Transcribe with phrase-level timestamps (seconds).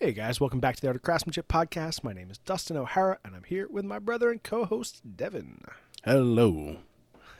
[0.00, 2.04] Hey guys, welcome back to the Art of Craftsmanship podcast.
[2.04, 5.64] My name is Dustin O'Hara, and I'm here with my brother and co-host Devon.
[6.04, 6.76] Hello.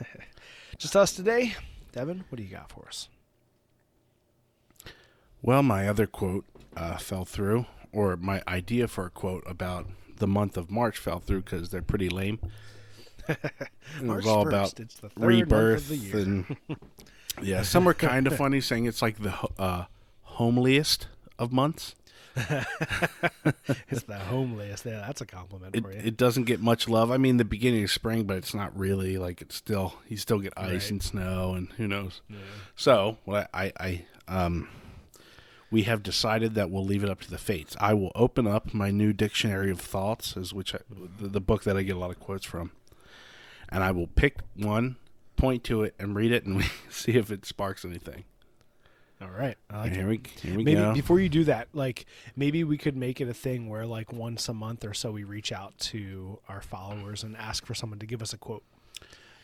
[0.77, 1.55] Just us today.
[1.93, 3.09] Devon, what do you got for us?
[5.41, 9.87] Well, my other quote uh, fell through, or my idea for a quote about
[10.17, 12.41] the month of March fell through because they're pretty lame.
[13.29, 13.39] it
[14.03, 16.17] was all 1st, about it's the third month of rebirth the year.
[16.17, 16.57] and
[17.41, 19.85] yeah, some are kind of funny saying it's like the uh,
[20.39, 21.07] homeliest
[21.39, 21.95] of months.
[23.91, 24.85] It's the homeliest.
[24.85, 26.01] Yeah, that's a compliment It, for you.
[26.03, 27.11] it doesn't get much love.
[27.11, 30.39] I mean, the beginning of spring, but it's not really like it's still you still
[30.39, 30.91] get ice Right.
[30.93, 32.21] and snow and who knows.
[32.77, 34.69] So what I, I, I um,
[35.71, 37.77] we have decided that we'll leave it up to the fates.
[37.81, 40.79] I will open up my new dictionary of thoughts, as which I,
[41.19, 42.71] the, the book that I get a lot of quotes from,
[43.69, 44.97] and I will pick one,
[45.37, 48.25] point to it, and read it, and we see if it sparks anything.
[49.21, 50.95] All right, I like here we here we Maybe go.
[50.95, 54.49] before you do that, like maybe we could make it a thing where like once
[54.49, 58.07] a month or so we reach out to our followers and ask for someone to
[58.07, 58.63] give us a quote.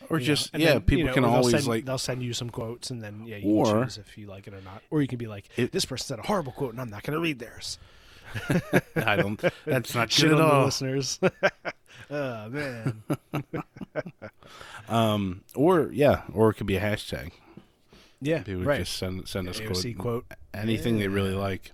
[0.09, 2.31] or you just yeah, then, people you know, can always send, like they'll send you
[2.31, 4.81] some quotes and then yeah you Or- can choose if you like it or not
[4.91, 7.03] or you can be like It- this person said a horrible quote and i'm not
[7.03, 7.77] going to read theirs
[8.97, 9.41] I don't.
[9.65, 10.65] That's not shit good at all.
[10.65, 11.19] listeners
[12.09, 13.03] oh man
[14.87, 17.31] Um, or yeah, or it could be a hashtag.
[18.25, 21.71] Yeah They would right just send send us AOC quote, quote anything they really like.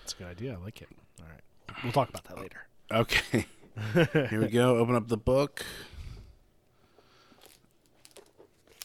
[0.00, 0.88] that's a good idea i like it
[1.20, 3.46] all right we'll talk about that later Okay.
[3.92, 4.76] Here we go.
[4.76, 5.64] Open up the book.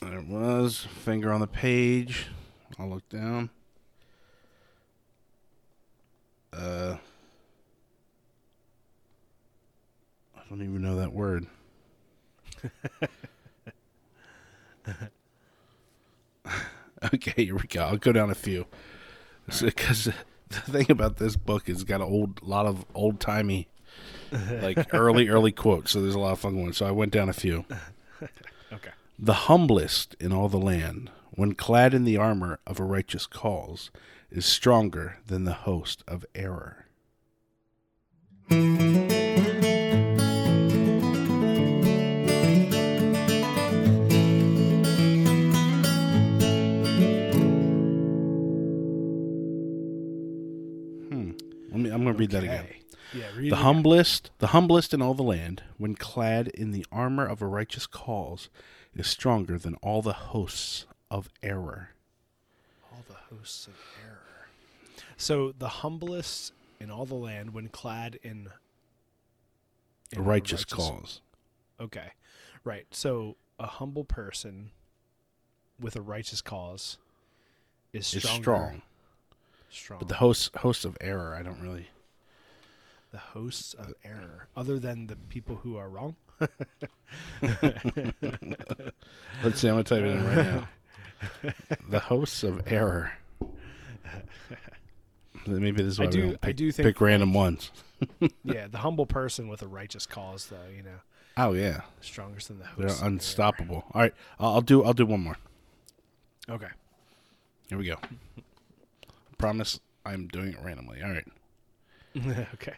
[0.01, 0.79] There it was.
[1.05, 2.25] Finger on the page.
[2.79, 3.51] I'll look down.
[6.51, 6.97] Uh,
[10.35, 11.45] I don't even know that word.
[17.15, 17.81] okay, here we go.
[17.81, 18.65] I'll go down a few.
[19.59, 20.09] Because
[20.51, 23.67] the thing about this book is it's got a old lot of old timey
[24.61, 27.29] like early early quotes so there's a lot of fun ones so i went down
[27.29, 27.65] a few
[28.73, 33.25] okay the humblest in all the land when clad in the armor of a righteous
[33.25, 33.91] cause
[34.29, 36.85] is stronger than the host of error
[52.21, 52.67] read that again
[53.13, 57.25] yeah read the humblest, the humblest in all the land, when clad in the armor
[57.25, 58.49] of a righteous cause,
[58.95, 61.89] is stronger than all the hosts of error.
[62.91, 63.73] all the hosts of
[64.05, 64.21] error
[65.21, 68.47] so the humblest in all the land when clad in,
[70.11, 71.21] in A righteous cause.
[71.79, 72.13] Okay.
[72.63, 72.87] Right.
[72.89, 74.71] So a humble person
[75.79, 76.97] with a righteous cause
[77.93, 78.81] is Is strong.
[79.69, 79.99] Strong.
[79.99, 81.89] But the hosts hosts of error, I don't really
[83.11, 86.15] the hosts of error, other than the people who are wrong.
[87.41, 87.59] Let's
[89.59, 90.67] see, I'm gonna type it in right now.
[91.89, 93.13] the hosts of error.
[95.47, 96.21] Maybe this is why I do.
[96.21, 96.87] don't I pick, do think.
[96.87, 97.71] pick random ones.
[98.43, 100.99] yeah, the humble person with a righteous cause, though, you know,
[101.37, 101.81] Oh yeah.
[102.01, 102.77] stronger than the hosts.
[102.79, 103.07] They're of error.
[103.11, 103.83] unstoppable.
[103.93, 105.37] All right, I'll, I'll do I'll do one more.
[106.49, 106.67] Okay.
[107.69, 107.95] Here we go.
[109.37, 111.01] Promise I'm doing it randomly.
[111.01, 111.27] All right.
[112.55, 112.73] okay.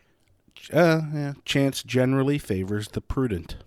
[0.71, 1.33] Uh, yeah.
[1.45, 3.57] Chance generally favors the prudent.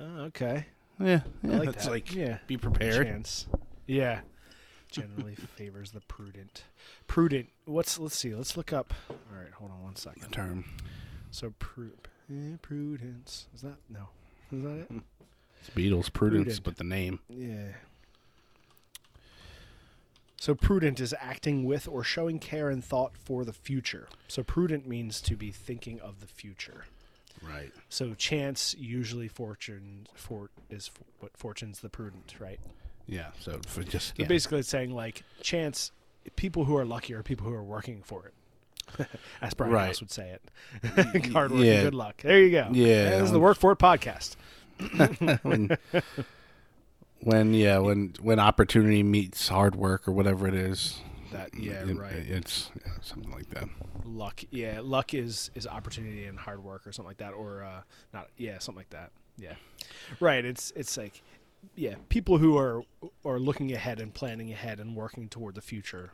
[0.00, 0.66] Uh, okay.
[0.98, 1.54] Yeah, yeah.
[1.54, 1.90] I like it's that.
[1.90, 2.38] like yeah.
[2.46, 3.06] be prepared.
[3.06, 3.46] Chance.
[3.86, 4.20] Yeah.
[4.90, 6.64] Generally favors the prudent.
[7.06, 7.48] Prudent.
[7.64, 7.98] What's?
[7.98, 8.34] Let's see.
[8.34, 8.92] Let's look up.
[9.08, 9.52] All right.
[9.52, 10.22] Hold on one second.
[10.22, 10.64] The term.
[11.30, 11.92] So pru-
[12.30, 14.08] eh, prudence is that no?
[14.52, 14.90] Is that it?
[15.62, 16.64] It's Beatles prudence, Prudent.
[16.64, 17.20] but the name.
[17.28, 17.72] Yeah.
[20.40, 24.08] So prudent is acting with or showing care and thought for the future.
[24.26, 26.86] So prudent means to be thinking of the future.
[27.42, 27.70] Right.
[27.90, 32.58] So chance usually fortune for is what fortune's the prudent, right?
[33.06, 33.32] Yeah.
[33.38, 34.28] So for just So yeah.
[34.28, 35.92] basically, it's saying like chance.
[36.36, 38.24] People who are lucky are people who are working for
[38.98, 39.06] it.
[39.42, 39.86] As Brian Right.
[39.88, 40.38] House would say
[40.82, 41.26] it.
[41.32, 41.72] Hard work yeah.
[41.74, 42.22] and good luck.
[42.22, 42.68] There you go.
[42.72, 44.36] Yeah, This is the um, Work For It podcast.
[45.42, 45.76] when,
[47.22, 51.00] when yeah when when opportunity meets hard work or whatever it is.
[51.32, 52.12] That yeah, it- right.
[52.14, 53.68] It's yeah, something like that.
[54.04, 57.82] luck yeah luck is is opportunity and hard work or something like that or uh
[58.12, 59.52] not yeah something like that yeah
[60.18, 61.22] right it's it's like
[61.76, 62.82] yeah people who are
[63.24, 66.10] are looking ahead and planning ahead and working toward the future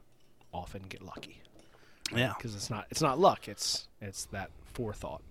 [0.53, 1.41] often get lucky
[2.15, 2.35] Yeah.
[2.37, 5.23] because it's not it's not luck it's it's that forethought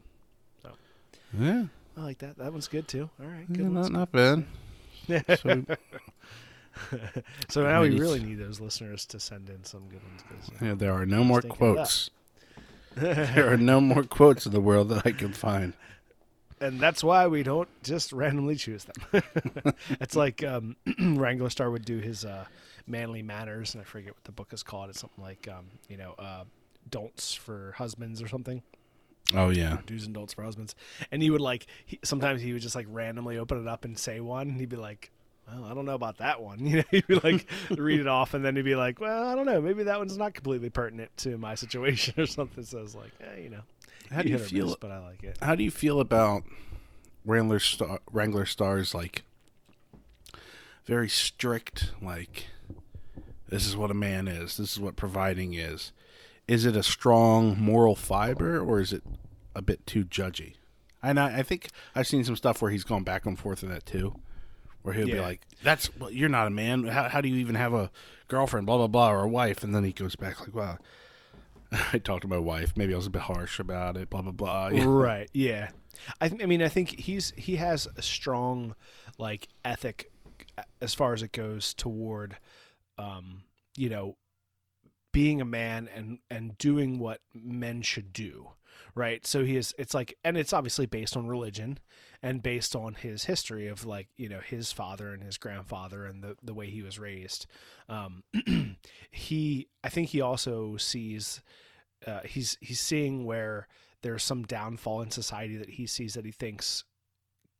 [1.38, 1.66] Yeah.
[1.98, 3.89] i like that that one's good too all right yeah good not ones.
[3.92, 4.45] not bad.
[5.07, 5.66] So,
[7.50, 10.74] so now we really need those listeners to send in some good ones 'cause, yeah,
[10.75, 11.75] there are no more Just thinking it up.
[11.78, 12.10] quotes.
[12.96, 15.74] there are no more quotes in the world that I can find.
[16.62, 19.24] and that's why we don't just randomly choose them.
[20.02, 22.46] it's like um, Wranglerstar would do his uh,
[22.88, 24.90] manly manners, and I forget what the book is called.
[24.90, 26.44] It's something like um, you know, uh,
[26.90, 28.62] don'ts for husbands or something.
[29.33, 30.75] Oh yeah, dudes and dolts for husbands.
[31.12, 33.98] And he would like he, sometimes he would just like randomly open it up and
[33.98, 34.50] say one.
[34.50, 35.12] And he'd be like,
[35.48, 38.33] "Well, I don't know about that one." You know, he'd be like read it off,
[38.33, 39.62] and then he'd be like, "Well, I don't know.
[39.62, 43.12] Maybe that one's not completely pertinent to my situation or something." So I was like,
[43.22, 43.62] eh, you know,
[44.12, 44.68] how do you feel?
[44.68, 45.38] miss, but I like it.
[45.42, 46.44] How do you feel about
[47.25, 49.24] Wranglerstar, Wrangler Stars like
[50.86, 52.48] very strict like
[53.50, 54.57] this is what a man is.
[54.57, 55.92] This is what providing is.
[56.47, 59.03] Is it a strong moral fiber or is it
[59.56, 60.56] a bit too judgy?
[61.01, 63.69] And I, I think I've seen some stuff where he's gone back and forth in
[63.69, 64.15] that too,
[64.81, 66.86] where he'll be like, "That's well, you're not a man.
[66.86, 67.92] How, how do you even have a
[68.27, 68.65] girlfriend?
[68.65, 70.80] Blah blah blah, or a wife?" And then he goes back like, "Well,
[71.94, 72.74] I talked to my wife.
[72.75, 74.09] Maybe I was a bit harsh about it.
[74.09, 74.86] Blah blah blah." Yeah.
[74.88, 75.30] Right.
[75.33, 75.69] Yeah.
[76.19, 78.75] I th- I mean I think he's he has a strong
[79.18, 80.12] like ethic
[80.81, 82.38] as far as it goes toward
[82.97, 83.44] um
[83.77, 84.18] you know
[85.16, 88.50] being a man and and doing what men should do.
[88.94, 89.26] Right?
[89.26, 91.80] So he is it's like and it's obviously based on religion
[92.22, 96.22] and based on his history of like, you know, his father and his grandfather and
[96.22, 97.48] the the way he was raised.
[97.88, 98.24] Um
[99.10, 101.42] he I think he also sees
[102.06, 103.70] uh, he's he's seeing where
[104.02, 106.84] there's some downfall in society that he sees that he thinks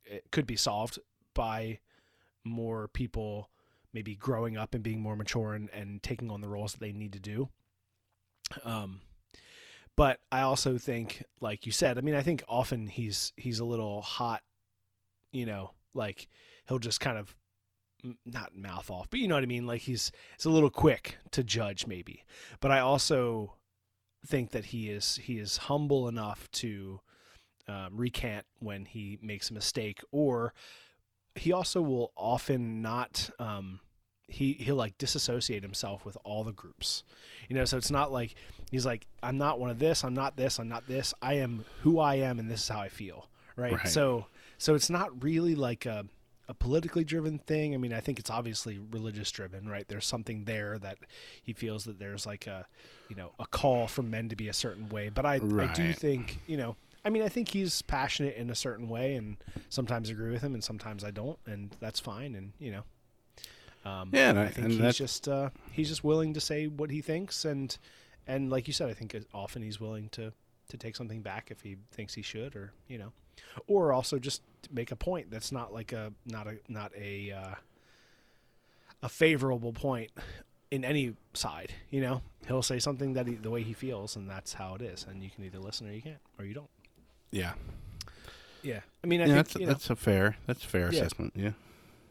[0.04, 0.98] it could be solved
[1.34, 1.78] by
[2.44, 3.50] more people
[3.96, 6.92] maybe growing up and being more mature and, and taking on the roles that they
[6.92, 7.48] need to do.
[8.62, 9.00] Um,
[9.96, 13.64] but I also think, like you said, I mean, I think often he's he's a
[13.64, 14.42] little hot,
[15.32, 16.28] you know, like
[16.68, 17.34] he'll just kind of
[18.26, 19.66] not mouth off, but you know what I mean.
[19.66, 22.24] Like he's it's a little quick to judge, maybe.
[22.60, 23.54] But I also
[24.26, 27.00] think that he is he is humble enough to
[27.66, 30.52] um, recant when he makes a mistake, or
[31.34, 33.30] he also will often not.
[33.38, 33.80] Um,
[34.28, 37.04] he he'll like disassociate himself with all the groups,
[37.48, 37.64] you know.
[37.64, 38.34] So it's not like
[38.70, 41.14] he's like I'm not one of this, I'm not this, I'm not this.
[41.22, 43.28] I am who I am, and this is how I feel.
[43.56, 43.72] Right.
[43.72, 43.88] Right.
[43.88, 44.26] So
[44.58, 46.06] so it's not really like a
[46.48, 47.74] a politically driven thing.
[47.74, 49.86] I mean, I think it's obviously religious driven, right?
[49.88, 50.98] There's something there that
[51.42, 52.66] he feels that there's like a,
[53.08, 55.08] you know, a call for men to be a certain way.
[55.08, 58.54] But I, I do think, you know, I mean, I think he's passionate in a
[58.54, 59.36] certain way, and
[59.68, 62.34] sometimes I agree with him, and sometimes I don't, and that's fine.
[62.34, 62.82] And you know,
[63.86, 66.66] um, Yeah, and I- I think and he's just uh, he's just willing to say
[66.66, 67.76] what he thinks, and
[68.26, 70.32] and like you said, I think often he's willing to
[70.68, 73.12] to take something back if he thinks he should, or you know,
[73.66, 74.42] or also just
[74.72, 77.54] make a point that's not like a not a not a uh,
[79.02, 80.10] a favorable point
[80.70, 81.72] in any side.
[81.90, 84.82] You know, he'll say something that he, the way he feels, and that's how it
[84.82, 86.70] is, and you can either listen or you can't, or you don't.
[87.30, 87.52] Yeah,
[88.62, 90.92] Yeah, I mean, I yeah, think that's you know, that's a fair that's a fair
[90.92, 91.00] Yeah.
[91.00, 91.32] assessment.
[91.36, 91.50] Yeah,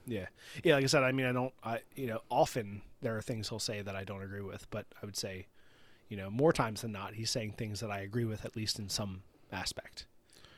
[0.08, 0.28] Yeah,
[0.64, 0.76] yeah.
[0.76, 1.54] Like I said, I mean, I don't.
[1.64, 4.86] I you know, often there are things he'll say that I don't agree with, but
[5.02, 5.48] I would say,
[6.10, 8.80] you know, more times than not, he's saying things that I agree with at least
[8.80, 10.06] in some aspect.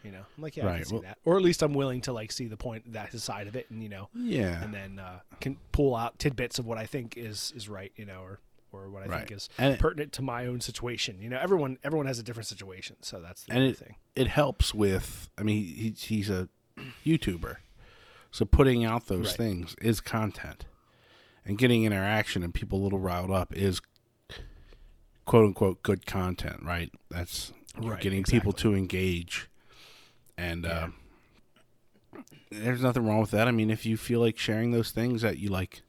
[0.03, 2.01] You know, I'm like, yeah, I can see well- that, or at least I'm willing
[2.01, 4.73] to like see the point that his side of it, and you know, yeah, and
[4.73, 8.21] then uh, can pull out tidbits of what I think is is right, you know,
[8.21, 8.39] or
[8.73, 9.19] or what I Right.
[9.19, 11.19] think is And it- pertinent to my own situation.
[11.21, 13.95] You know, everyone everyone has a different situation, so that's the And it- thing.
[14.15, 15.29] it helps with.
[15.37, 16.47] I mean, he, he's a
[17.05, 17.57] YouTuber,
[18.37, 19.37] so putting out those Right.
[19.37, 20.65] things is content,
[21.43, 23.81] and getting interaction and people a little riled up is
[25.25, 26.91] quote unquote good content, right?
[27.09, 29.49] That's Right, getting people to engage,
[30.37, 30.89] and Yeah.
[32.15, 33.47] uh, there's nothing wrong with that.
[33.47, 35.81] I mean, if you feel like sharing those things that you like,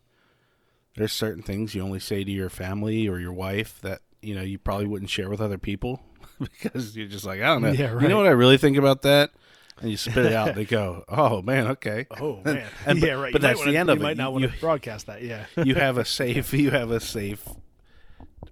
[0.97, 4.43] there's certain things you only say to your family or your wife that you know
[4.43, 6.02] you probably wouldn't share with other people
[6.40, 7.73] because you're just like I don't know.
[7.73, 9.31] Yeah, You know what I really think about that?
[9.80, 10.54] And you spit it out.
[10.54, 13.32] they go, "Oh man, okay." Oh man, and- yeah, right.
[13.32, 14.02] but You that's the end you of it.
[14.02, 15.23] might not You- want to broadcast that.
[15.23, 16.52] Yeah, you have a safe.
[16.52, 17.47] You have a safe.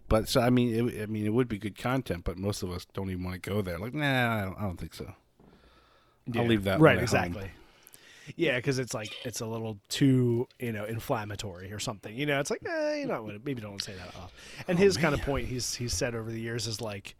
[0.08, 2.70] But so I mean, it, I mean, it would be good content, but most of
[2.70, 3.78] us don't even want to go there.
[3.78, 4.04] Like, nah,
[4.38, 5.12] I don't, I don't think so.
[6.34, 6.96] I'll leave that right.
[6.96, 7.22] one at home.
[7.24, 7.50] exactly.
[8.34, 12.14] Yeah, because it's like it's a little too you know inflammatory or something.
[12.16, 14.14] You know, it's like eh, you know maybe don't say that.
[14.20, 14.32] Off.
[14.66, 17.14] And Oh, his kind of point he's he's said over the years is like,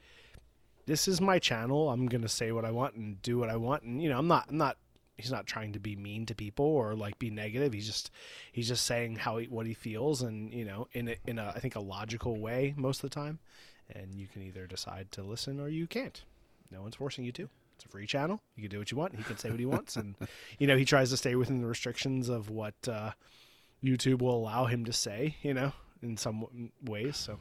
[0.86, 1.90] this is my channel.
[1.90, 3.82] I'm gonna say what I want and do what I want.
[3.82, 4.76] And you know, I'm not I'm not.
[5.18, 7.72] He's not trying to be mean to people or like be negative.
[7.72, 8.10] He's just
[8.52, 11.52] he's just saying how he, what he feels and you know in a, in a
[11.54, 13.38] I think a logical way most of the time.
[13.94, 16.22] And you can either decide to listen or you can't.
[16.70, 17.48] No one's forcing you to.
[17.76, 18.40] It's a free channel.
[18.56, 19.14] You can do what you want.
[19.14, 20.16] He can say what he wants, and
[20.58, 23.12] you know he tries to stay within the restrictions of what uh,
[23.82, 25.36] YouTube will allow him to say.
[25.42, 27.16] You know, in some ways.
[27.16, 27.38] So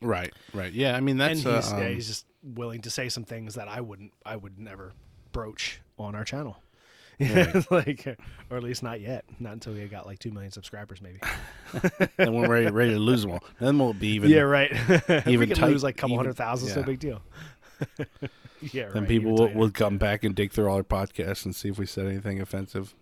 [0.00, 0.72] Right, right.
[0.72, 3.24] Yeah, I mean that's and he's, uh, yeah, um, he's just willing to say some
[3.24, 4.92] things that I wouldn't I would never
[5.32, 6.56] broach on our channel.
[7.20, 7.68] Right.
[7.72, 8.06] like
[8.48, 9.24] or at least not yet.
[9.40, 11.18] Not until we got like two million subscribers maybe.
[12.18, 13.42] and we're ready, ready to lose them all.
[13.58, 14.30] Then we'll be even.
[14.30, 14.70] yeah, right.
[15.26, 17.20] we even could tight- lose like a couple even- hundred thousand, it's no big deal.
[18.60, 21.54] yeah, Then right, people will, will come back and dig through all our podcasts and
[21.56, 22.94] see if we said anything offensive.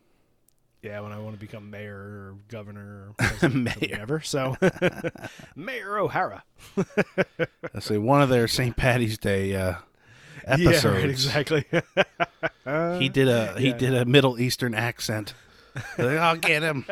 [0.87, 3.12] Yeah, when I want to become mayor or governor
[3.43, 3.75] or Mayor.
[3.81, 4.21] whatever.
[4.21, 4.57] So,
[5.57, 6.45] Mayor O'Hara.
[7.75, 8.76] I say one of their St.
[8.76, 9.75] Patty's Day uh,
[10.47, 10.85] episodes.
[10.85, 11.64] Yeah, right, exactly.
[13.00, 13.76] He did a he yeah.
[13.76, 15.35] did a Middle Eastern accent.
[15.99, 16.87] Like, I'll get him.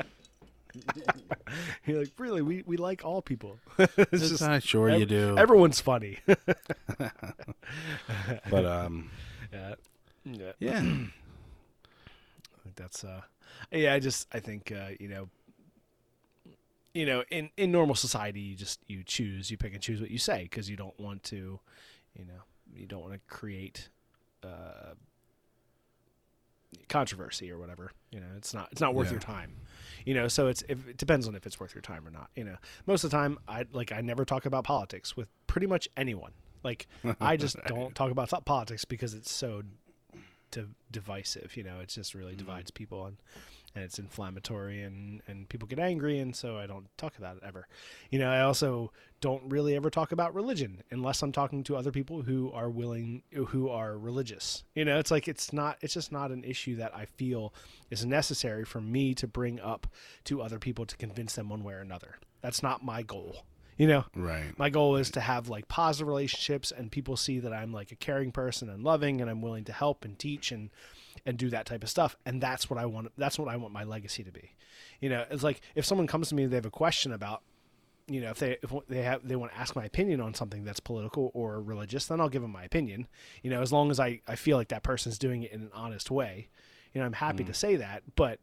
[1.86, 2.42] You're like, really?
[2.42, 3.60] We we like all people.
[3.78, 6.18] it's just not sure you do, everyone's funny.
[8.50, 9.12] but um,
[9.52, 9.74] yeah,
[10.24, 10.52] yeah.
[10.58, 10.82] yeah, I
[12.64, 13.20] think that's uh,
[13.70, 13.94] yeah.
[13.94, 15.28] I just I think uh, you know,
[16.92, 20.10] you know, in in normal society, you just you choose, you pick and choose what
[20.10, 21.60] you say because you don't want to,
[22.18, 22.42] you know,
[22.74, 23.88] you don't want to create.
[24.42, 24.94] Uh,
[26.88, 29.12] controversy or whatever you know it's not it's not worth Yeah.
[29.12, 29.52] your time
[30.04, 32.28] you know so it's if, it depends on if it's worth your time or not
[32.34, 32.56] you know
[32.86, 36.32] most of the time i like i never talk about politics with pretty much anyone
[36.64, 36.86] like
[37.20, 39.62] i just don't talk about politics because it's so
[40.54, 42.38] di- divisive you know it just really mm-hmm.
[42.38, 43.16] divides people and
[43.74, 47.42] and it's inflammatory and and people get angry and so i don't talk about it
[47.44, 47.66] ever.
[48.10, 51.90] You know i also don't really ever talk about religion unless i'm talking to other
[51.90, 54.62] people who are willing who are religious.
[54.74, 57.52] You know it's like it's not it's just not an issue that i feel
[57.90, 59.86] is necessary for me to bring up
[60.24, 62.16] to other people to convince them one way or another.
[62.42, 63.44] That's not my goal
[63.76, 64.56] you know right.
[64.58, 67.96] my goal is to have like positive relationships and people see that I'm like a
[67.96, 70.70] caring person and loving and I'm willing to help and teach and
[71.26, 73.72] and do that type of stuff and that's what I want that's what I want
[73.72, 74.52] my legacy to be.
[75.00, 77.42] You know, it's like if someone comes to me they have a question about
[78.06, 80.64] you know, if they if they have they want to ask my opinion on something
[80.64, 83.06] that's political or religious, then I'll give them my opinion.
[83.42, 85.70] You know, as long as I I feel like that person's doing it in an
[85.72, 86.48] honest way.
[86.92, 87.48] You know, I'm happy mm.
[87.48, 88.38] to say that, but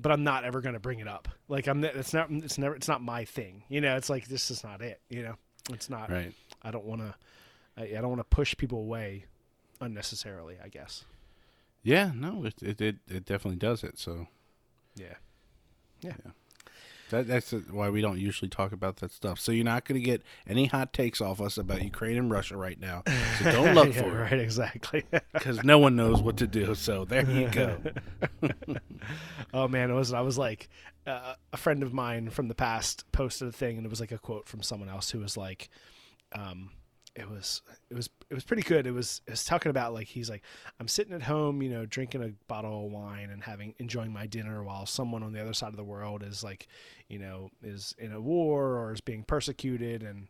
[0.00, 1.28] but I'm not ever going to bring it up.
[1.48, 3.64] Like I'm, it's not, it's never, it's not my thing.
[3.68, 5.00] You know, it's like this is not it.
[5.08, 5.34] You know,
[5.70, 6.10] it's not.
[6.10, 6.32] Right.
[6.62, 7.14] I don't want to.
[7.76, 9.26] I, I don't want to push people away
[9.80, 10.56] unnecessarily.
[10.62, 11.04] I guess.
[11.82, 12.12] Yeah.
[12.14, 13.98] No, it it it, it definitely does it.
[13.98, 14.28] So
[14.96, 15.14] Yeah.
[16.00, 16.14] Yeah.
[17.12, 19.38] That that's why we don't usually talk about that stuff.
[19.38, 22.56] So you're not going to get any hot takes off us about Ukraine and Russia
[22.56, 23.02] right now.
[23.38, 24.40] So don't look yeah, for it right.
[24.40, 25.04] Exactly.
[25.32, 26.74] because no one knows what to do.
[26.74, 27.78] So there you go.
[29.54, 30.12] oh man, it was.
[30.12, 30.68] I was like,
[31.06, 34.12] uh, a friend of mine from the past posted a thing, and it was like
[34.12, 35.68] a quote from someone else who was like,
[36.32, 36.70] um,
[37.14, 38.86] it was it was it was pretty good.
[38.86, 40.42] It was it was talking about like he's like
[40.80, 44.26] I'm sitting at home, you know, drinking a bottle of wine and having enjoying my
[44.26, 46.68] dinner while someone on the other side of the world is like,
[47.08, 50.28] you know, is in a war or is being persecuted and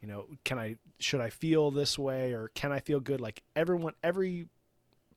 [0.00, 3.42] you know, can I should I feel this way or can I feel good like
[3.54, 4.48] everyone every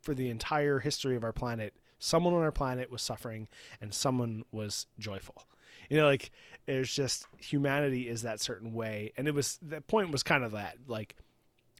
[0.01, 3.47] for the entire history of our planet, someone on our planet was suffering
[3.81, 5.47] and someone was joyful.
[5.89, 6.31] You know, like
[6.65, 10.51] there's just humanity is that certain way, and it was the point was kind of
[10.51, 11.15] that like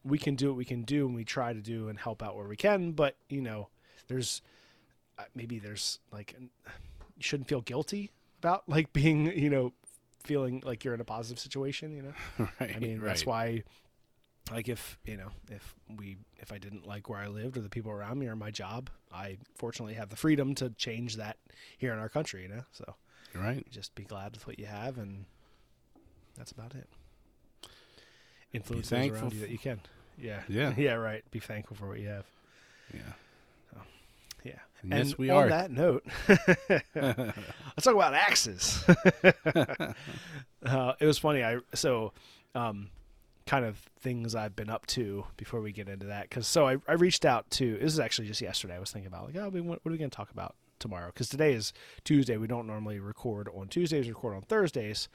[0.04, 2.36] we can do what we can do and we try to do and help out
[2.36, 3.68] where we can, but you know,
[4.08, 4.42] there's
[5.18, 6.50] uh, maybe there's like you
[7.20, 9.74] shouldn't feel guilty about like being you know
[10.28, 11.96] feeling like you're in a positive situation.
[11.96, 12.76] You know, right.
[12.76, 13.08] I mean, right.
[13.08, 13.64] that's why,
[14.52, 17.70] like, if you know, if we, if I didn't like where I lived or the
[17.70, 21.38] people around me or my job, I fortunately have the freedom to change that
[21.78, 22.44] here in our country.
[22.44, 22.96] You know, so
[23.40, 23.66] right.
[23.72, 25.26] just be glad with what you have, and
[26.38, 26.88] that's about it.
[28.54, 29.82] Influence those around you that you can.
[30.18, 30.74] Yeah, Yeah.
[30.78, 31.24] yeah, right.
[31.32, 32.26] Be thankful for what you have.
[32.94, 33.02] Yeah.
[34.44, 34.54] Yeah.
[34.82, 35.50] And And yes, we on are.
[35.50, 38.84] that note, let's talk about axes.
[38.86, 41.44] uh, it was funny.
[41.44, 42.14] I so
[42.56, 42.90] um,
[43.46, 46.30] kind of things I've been up to before we get into that.
[46.30, 47.78] Because so I, I reached out to.
[47.78, 48.76] This is actually just yesterday.
[48.76, 51.08] I was thinking about like, oh, what are we going to talk about tomorrow?
[51.08, 52.38] Because today is Tuesday.
[52.38, 54.06] We don't normally record on Tuesdays.
[54.06, 55.10] We record on Thursdays,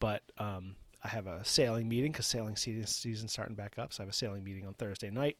[0.00, 3.92] but um, I have a sailing meeting because sailing season season's starting back up.
[3.92, 5.36] So I have a sailing meeting on Thursday night.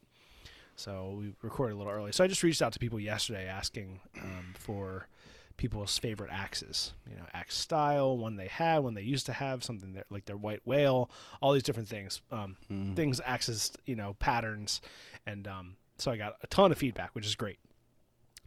[0.76, 2.12] So we recorded a little early.
[2.12, 5.08] So I just reached out to people yesterday asking um, for
[5.56, 6.92] people's favorite axes.
[7.10, 10.26] You know, axe style, one they had, one they used to have, something that like
[10.26, 12.94] their white whale, all these different things, um, Mm.
[12.94, 14.82] things, axes, you know, patterns,
[15.24, 17.58] and um, so I got a ton of feedback, which is great.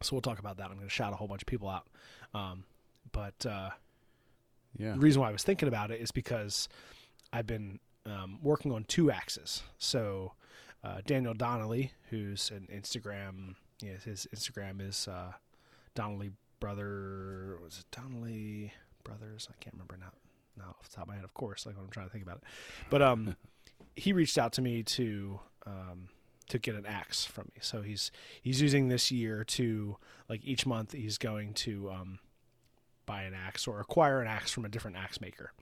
[0.01, 0.65] So we'll talk about that.
[0.69, 1.87] I'm going to shout a whole bunch of people out,
[2.33, 2.63] um,
[3.11, 3.71] but uh,
[4.77, 4.93] Yeah.
[4.93, 6.69] the reason why I was thinking about it is because
[7.33, 9.63] I've been um, working on two axes.
[9.77, 10.33] So
[10.83, 15.33] uh, Daniel Donnelly, who's an Instagram, yeah, his Instagram is uh,
[15.95, 17.57] Donnelly brother.
[17.63, 19.47] Was it Donnelly brothers?
[19.51, 20.11] I can't remember now.
[20.57, 22.23] Now off the top of my head, of course, like when I'm trying to think
[22.23, 22.43] about it.
[22.89, 23.35] But um,
[23.95, 26.09] he reached out to me to um,
[26.49, 27.59] to get an axe from me.
[27.61, 32.19] So he's he's using this year to like each month he's going to um,
[33.05, 35.53] buy an axe or acquire an axe from a different axe maker.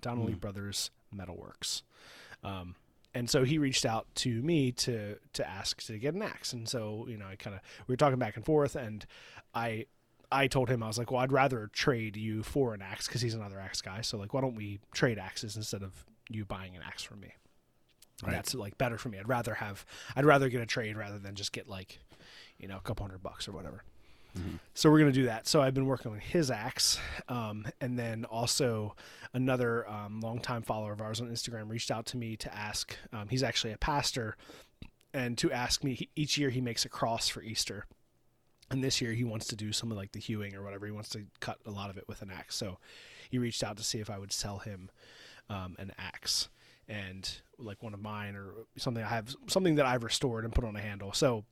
[0.00, 0.40] Donnelly Mm.
[0.40, 1.82] Brothers Metalworks.
[2.44, 2.74] Um,
[3.14, 6.52] and so he reached out to me to to ask to get an axe.
[6.52, 9.04] And so you know, I kind of we were talking back and forth, and
[9.54, 9.86] I
[10.30, 13.22] I told him I was like, well, I'd rather trade you for an axe because
[13.22, 14.02] he's another axe guy.
[14.02, 17.32] So like, why don't we trade axes instead of you buying an axe from me?
[18.22, 18.32] Right.
[18.32, 19.18] That's like better for me.
[19.18, 21.98] I'd rather have I'd rather get a trade rather than just get like
[22.58, 23.82] you know a couple hundred bucks or whatever.
[24.38, 24.58] Mhm.
[24.74, 25.46] So we're gonna do that.
[25.46, 28.94] So I've been working on his axe, um, and then also
[29.32, 32.96] another um, longtime follower of ours on Instagram reached out to me to ask.
[33.12, 34.36] Um, he's actually a pastor,
[35.12, 37.86] and to ask me each year he makes a cross for Easter,
[38.70, 40.86] and this year he wants to do some of like the hewing or whatever.
[40.86, 42.56] He wants to cut a lot of it with an axe.
[42.56, 42.78] So
[43.30, 44.90] he reached out to see if I would sell him
[45.48, 46.48] um, an axe
[46.88, 50.64] and like one of mine or something I have something that I've restored and put
[50.64, 51.12] on a handle.
[51.12, 51.44] So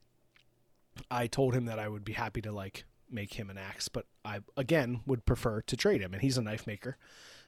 [1.10, 4.06] I told him that I would be happy to like make him an axe, but
[4.24, 6.96] I again would prefer to trade him and he's a knife maker.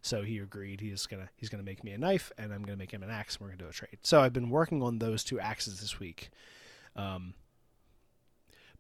[0.03, 2.93] So he agreed he's gonna he's gonna make me a knife and I'm gonna make
[2.93, 3.99] him an axe and we're gonna do a trade.
[4.03, 6.31] So I've been working on those two axes this week.
[6.95, 7.35] Um,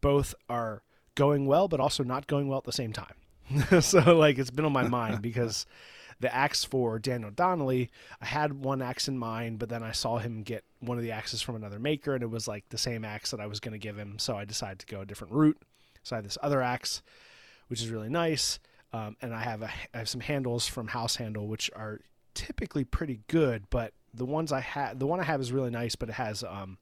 [0.00, 0.82] both are
[1.14, 3.14] going well, but also not going well at the same time.
[3.80, 5.66] so like it's been on my mind because
[6.20, 10.18] the axe for Daniel Donnelly, I had one axe in mind, but then I saw
[10.18, 13.04] him get one of the axes from another maker, and it was like the same
[13.04, 14.18] axe that I was going to give him.
[14.18, 15.58] So I decided to go a different route.
[16.02, 17.02] So I have this other axe,
[17.68, 18.58] which is really nice,
[18.92, 22.00] um, and I have a, I have some handles from House Handle, which are
[22.34, 25.96] typically pretty good, but the ones I had, the one I have is really nice,
[25.96, 26.78] but it has um,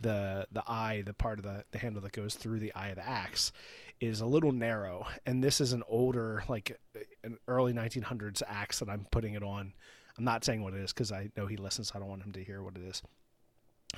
[0.00, 2.96] the the eye, the part of the, the handle that goes through the eye of
[2.96, 3.52] the axe,
[4.00, 6.78] is a little narrow, and this is an older, like
[7.24, 9.72] an early 1900s axe that I'm putting it on.
[10.16, 11.88] I'm not saying what it is because I know he listens.
[11.88, 13.02] So I don't want him to hear what it is.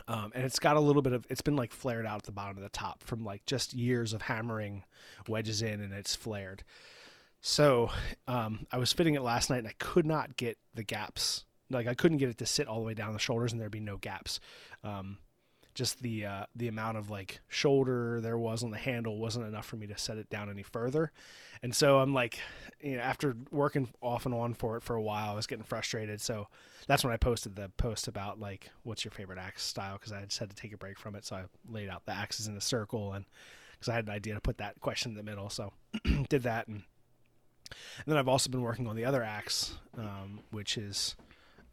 [0.07, 2.33] Um, and it's got a little bit of it's been like flared out at the
[2.33, 4.85] bottom of the top from like just years of hammering
[5.29, 6.63] wedges in, and it's flared.
[7.41, 7.91] So
[8.29, 11.45] um, I was fitting it last night, and I could not get the gaps.
[11.71, 13.71] Like I couldn't get it to sit all the way down the shoulders, and there'd
[13.71, 14.41] be no gaps.
[14.85, 15.19] Um,
[15.75, 19.67] just the uh, the amount of like shoulder there was on the handle wasn't enough
[19.67, 21.13] for me to set it down any further.
[21.63, 22.39] And so I'm like,
[22.81, 25.65] you know, after working off and on for it for a while, I was getting
[25.65, 26.21] frustrated.
[26.21, 26.49] So
[26.87, 29.99] that's when I posted the post about like, what's your favorite axe style?
[29.99, 31.25] Because I just had to take a break from it.
[31.25, 33.27] So I laid out the axes in a circle, and
[33.73, 35.73] because I had an idea to put that question in the middle, so
[36.29, 36.67] did that.
[36.67, 36.83] And,
[37.99, 41.15] and then I've also been working on the other axe, um, which is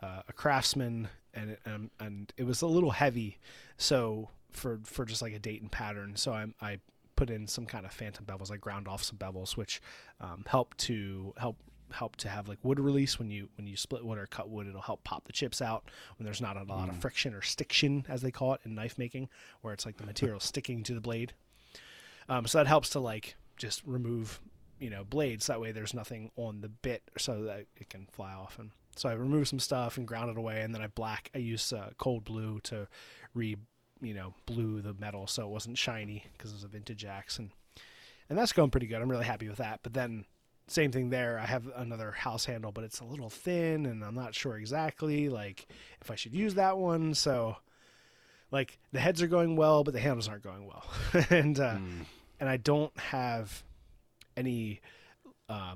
[0.02, 1.08] uh, a craftsman,
[1.38, 3.38] and it, um, and it was a little heavy,
[3.78, 6.16] so for for just like a Dayton pattern.
[6.16, 6.80] So I I
[7.16, 8.52] put in some kind of phantom bevels.
[8.52, 9.82] I ground off some bevels, which
[10.20, 11.58] um, help to help
[11.92, 14.68] help to have like wood release when you when you split wood or cut wood.
[14.68, 17.02] It'll help pop the chips out when there's not a lot of Mm.
[17.02, 19.30] friction or stiction, as they call it in knife making,
[19.62, 21.34] where it's like the material sticking to the blade.
[22.30, 24.42] Um, so that helps to like just remove
[24.80, 28.32] you know blades that way there's nothing on the bit so that it can fly
[28.34, 31.30] off and so i removed some stuff and ground it away and then i black
[31.36, 32.88] i used uh, cold blue to
[33.34, 33.56] re
[34.02, 37.40] you know blue the metal so it wasn't shiny because it was a vintage axe
[37.40, 37.52] and
[38.30, 39.02] and that's going pretty good.
[39.02, 39.80] I'm really happy with that.
[39.84, 40.26] But then
[40.68, 41.40] same thing there.
[41.40, 45.30] I have another house handle but it's a little thin and i'm not sure exactly
[45.30, 45.66] like
[46.02, 47.14] if i should use that one.
[47.14, 47.56] So
[48.52, 50.84] like the heads are going well but the handles aren't going well.
[51.30, 52.06] And uh, Mm.
[52.42, 53.64] and I don't have
[54.36, 54.82] any
[55.50, 55.76] uh,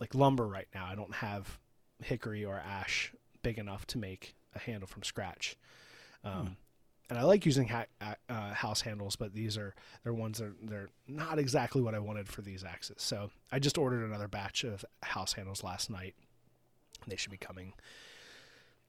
[0.00, 0.86] like lumber right now.
[0.86, 1.58] I don't have
[2.02, 5.56] hickory or ash big enough to make a handle from scratch.
[6.24, 6.52] Um, Hmm.
[7.08, 7.86] And I like using ha-
[8.28, 12.26] uh, house handles, but these are they're ones that they're not exactly what I wanted
[12.28, 12.96] for these axes.
[13.00, 16.16] So I just ordered another batch of house handles last night.
[17.06, 17.74] They should be coming.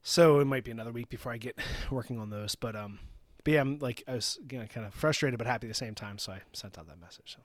[0.01, 1.59] So it might be another week before I get
[1.91, 2.97] working on those, but um,
[3.43, 5.75] but yeah, I'm like I was you know, kind of frustrated but happy at the
[5.75, 7.35] same time, so I sent out that message.
[7.37, 7.43] So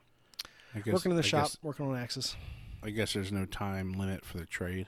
[0.73, 2.35] I guess, working in the I shop, Guess, working on axes.
[2.81, 4.87] I guess there's no time limit for the trade.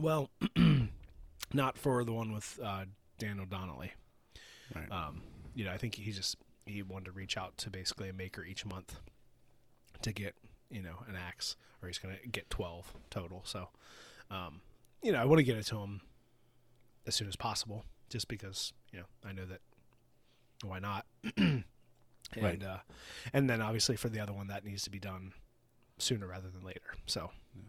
[0.00, 0.30] Well,
[1.52, 2.84] not for the one with uh,
[3.18, 3.92] Daniel Donnelly.
[4.74, 4.90] Right.
[4.90, 5.22] Um,
[5.54, 8.44] you know, I think he just he wanted to reach out to basically a maker
[8.44, 8.98] each month
[10.02, 10.34] to get
[10.70, 13.42] you know an axe, or he's gonna get twelve total.
[13.44, 13.68] So,
[14.30, 14.60] um,
[15.02, 16.00] you know, I want to get it to him
[17.06, 19.60] as soon as possible, just because you know I know that
[20.64, 21.04] why not.
[21.36, 21.64] and
[22.40, 22.62] Right.
[22.64, 22.78] uh,
[23.34, 25.34] and then obviously for the other one that needs to be done
[25.98, 26.94] sooner rather than later.
[27.06, 27.62] So Yeah.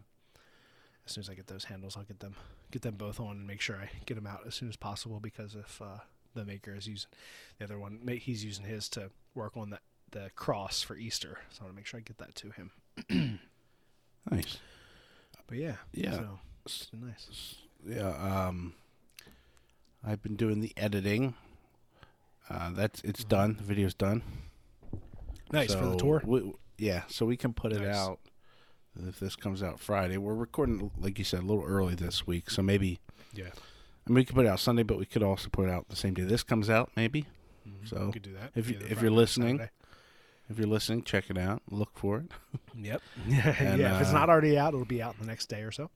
[1.06, 2.34] As soon as I get those handles, I'll get them
[2.70, 5.20] get them both on and make sure I get them out as soon as possible
[5.20, 5.98] because if uh,
[6.34, 7.10] the maker is using
[7.58, 9.78] the other one, he's using his to work on the
[10.10, 13.40] the cross for Easter, so I want to make sure I get that to him.
[14.30, 14.56] Nice.
[15.46, 16.12] But yeah, Yeah.
[16.12, 17.56] so it's been nice.
[17.86, 18.08] Yeah.
[18.46, 18.72] Um,
[20.02, 21.34] I've been doing the editing.
[22.48, 23.56] Uh, that's it's done.
[23.58, 24.22] The video's done.
[25.52, 26.22] Nice for the tour.
[26.24, 28.18] we- yeah, so we can put it out
[29.06, 30.16] if this comes out Friday.
[30.16, 33.00] We're recording, like you said, a little early this week, so maybe
[33.34, 33.46] Yeah.
[34.06, 35.88] I mean we could put it out Sunday, but we could also put it out
[35.88, 37.26] the same day this comes out, maybe.
[37.84, 38.06] So, Mm-hmm.
[38.06, 38.50] we could do that.
[38.54, 39.70] if you- if you're listening, Saturday.
[40.50, 41.62] If you're listening, check it out.
[41.70, 42.30] Look for it.
[42.76, 43.00] Yep.
[43.26, 43.94] And, yeah.
[43.96, 45.90] If it's uh, not already out, it'll be out the next day or so.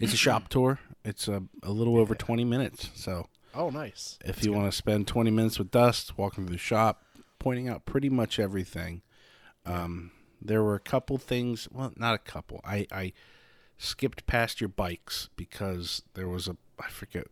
[0.00, 0.80] It's a shop tour.
[1.04, 2.90] It's a, a little over 20 minutes.
[2.94, 4.18] So Oh, nice.
[4.24, 7.04] if you want to spend 20 minutes with Dust, walking through the shop,
[7.38, 9.02] pointing out pretty much everything,
[9.66, 10.10] um,
[10.44, 11.68] there were a couple things.
[11.70, 12.60] Well, not a couple.
[12.64, 13.12] I, I
[13.78, 17.26] skipped past your bikes because there was a I forget.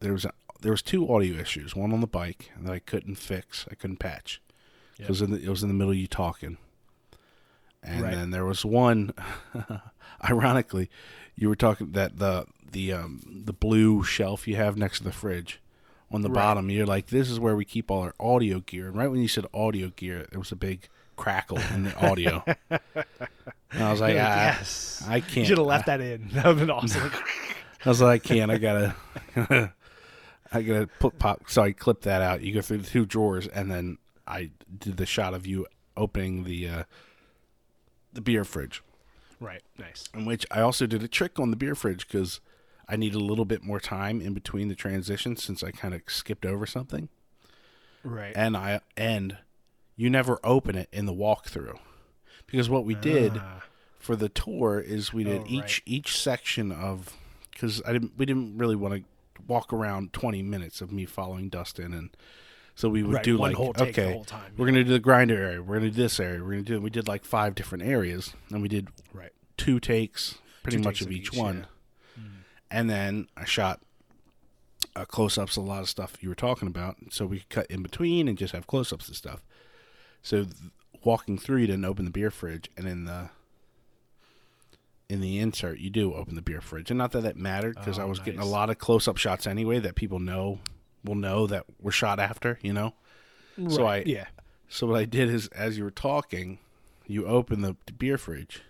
[0.00, 1.74] There was a there was two audio issues.
[1.76, 3.66] One on the bike that I couldn't fix.
[3.70, 4.40] I couldn't patch.
[4.98, 5.04] Yeah.
[5.04, 6.56] It was in the, it was in the middle of you talking.
[7.82, 8.14] And Right.
[8.14, 9.12] then there was one.
[10.24, 10.90] ironically,
[11.34, 15.12] you were talking that the the um, the blue shelf you have next to the
[15.12, 15.60] fridge
[16.10, 16.34] on the Right.
[16.42, 16.70] bottom.
[16.70, 18.88] You're like, this is where we keep all our audio gear.
[18.88, 22.42] And right when you said audio gear, there was a big crackle in the audio.
[22.70, 25.04] and I was like, You're like, ah, yes.
[25.08, 25.36] I can't.
[25.36, 26.28] You should have left that in.
[26.32, 27.10] That would have been awesome.
[27.84, 28.50] I was like, I can't.
[28.50, 28.94] I gotta.
[30.52, 31.42] I gotta put pop.
[31.48, 32.40] So I clipped that out.
[32.42, 36.44] You go through the two drawers, and then I did the shot of you opening
[36.44, 36.82] the uh,
[38.12, 38.82] the beer fridge.
[39.40, 39.62] right.
[39.78, 40.08] Nice.
[40.14, 42.40] In which I also did a trick on the beer fridge because
[42.88, 46.02] I needed a little bit more time in between the transitions since I kind of
[46.06, 47.08] skipped over something.
[48.04, 48.32] Right.
[48.36, 49.38] And I and
[49.96, 51.78] you never open it in the walkthrough.
[52.46, 53.64] Because what we did Ah,
[53.98, 55.82] for the tour is we did Oh, each right.
[55.86, 57.16] each section of
[57.50, 59.02] because I didn't we didn't really want to
[59.48, 62.10] walk around 20 minutes of me following Dustin and
[62.74, 64.92] so we would Right, do like whole take the okay whole time, we're gonna do
[64.92, 67.54] the grinder area we're gonna do this area we're gonna do we did like five
[67.54, 69.32] different areas and we did right.
[69.56, 71.66] two takes pretty Two much takes of of each, each, one.
[72.70, 73.80] and then I shot
[74.94, 77.82] uh, close-ups a lot of stuff you were talking about so we could cut in
[77.82, 79.42] between and just have close-ups and stuff
[80.26, 80.54] so th-
[81.04, 83.30] walking through you didn't open the beer fridge and in the
[85.08, 86.90] in the insert you do open the beer fridge.
[86.90, 89.46] And not that that mattered because Oh, i was getting a lot of close-up shots
[89.46, 90.58] anyway that people know
[91.04, 92.94] will know that were shot after you know?
[93.68, 94.26] So I- yeah.
[94.68, 96.58] so what i did is as you were talking
[97.06, 98.62] you open the, the beer fridge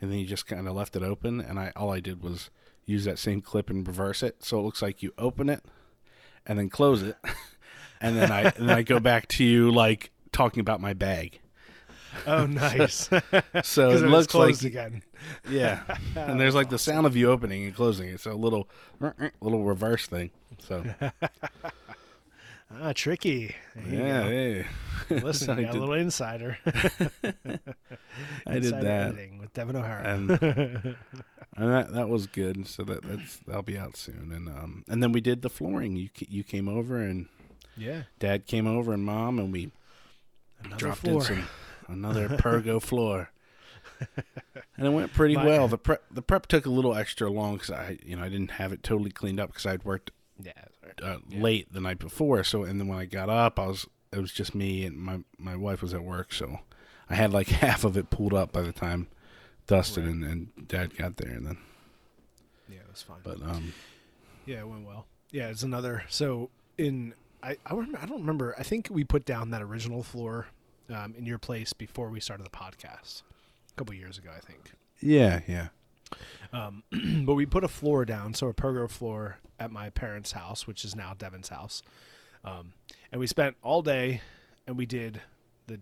[0.00, 2.48] and then you just kind of left it open and i all i did was
[2.86, 4.42] use that same clip and reverse it.
[4.42, 5.62] So it looks like you open it
[6.46, 7.16] and then close it
[8.00, 11.40] and then i and then i go back to you like talking about my bag
[12.26, 13.08] Oh, nice.
[13.64, 15.02] so it it looks like closed again.
[15.50, 15.82] yeah
[16.16, 18.68] and there's like the sound of you opening and closing it so a little
[19.40, 20.84] little reverse thing so
[22.80, 23.56] Ah, tricky.
[23.74, 24.64] There yeah,
[25.16, 25.20] yeah.
[25.24, 26.58] Listen, I got did- a little insider.
[28.46, 29.14] I did that.
[29.40, 30.04] with Devon O'Hara.
[30.14, 30.30] and
[31.56, 32.66] and that that was good.
[32.66, 34.32] So that that's that'll be out soon.
[34.34, 35.96] And um and then we did the flooring.
[35.96, 37.26] You you came over and
[37.74, 38.02] yeah.
[38.18, 39.70] Dad came over and Mom and we
[40.64, 41.20] Another dropped floor.
[41.20, 41.48] in some
[41.88, 43.30] another Pergo floor.
[44.76, 45.68] And it went pretty My- well.
[45.68, 48.52] The prep the prep took a little extra long because I you know I didn't
[48.52, 50.10] have it totally cleaned up because I'd worked
[50.42, 50.52] Yeah.
[50.82, 51.10] that's right.
[51.14, 52.44] uh, late the night before.
[52.44, 55.20] So and then when I got up, I was it was just me and my
[55.38, 56.32] my wife was at work.
[56.32, 56.60] So
[57.10, 59.08] I had like half of it pulled up by the time
[59.66, 60.12] Dustin Right.
[60.12, 60.24] and,
[60.56, 61.32] and Dad got there.
[61.32, 61.58] And then
[62.68, 63.18] Yeah, it was fine.
[63.24, 63.72] but um
[64.46, 65.06] Yeah, it went well.
[65.32, 66.04] Yeah, it's another.
[66.08, 68.54] So in I I, remember, I don't remember.
[68.58, 70.46] I think we put down that original floor
[70.94, 73.22] um, in your place before we started the podcast
[73.70, 74.72] a couple years ago, I think.
[75.00, 75.68] yeah yeah
[76.52, 76.82] Um,
[77.26, 80.84] but we put a floor down, so a pergo floor at my parents' house, which
[80.84, 81.82] is now Devon's house.
[82.44, 82.72] Um,
[83.12, 84.22] and we spent all day,
[84.66, 85.20] and we did
[85.66, 85.80] the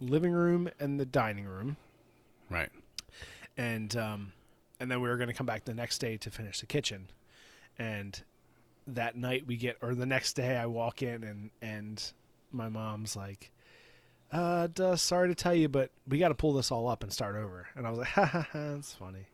[0.00, 1.76] living room and the dining room,
[2.50, 2.70] right
[3.56, 4.32] and um,
[4.80, 7.08] and then we were going to come back the next day to finish the kitchen.
[7.78, 8.20] And
[8.88, 12.12] that night we get, or the next day I walk in and and
[12.50, 13.50] my mom's like,
[14.30, 17.12] "Uh, duh, sorry to tell you, but we got to pull this all up and
[17.12, 19.26] start over." And I was like, "Ha ha ha, that's funny."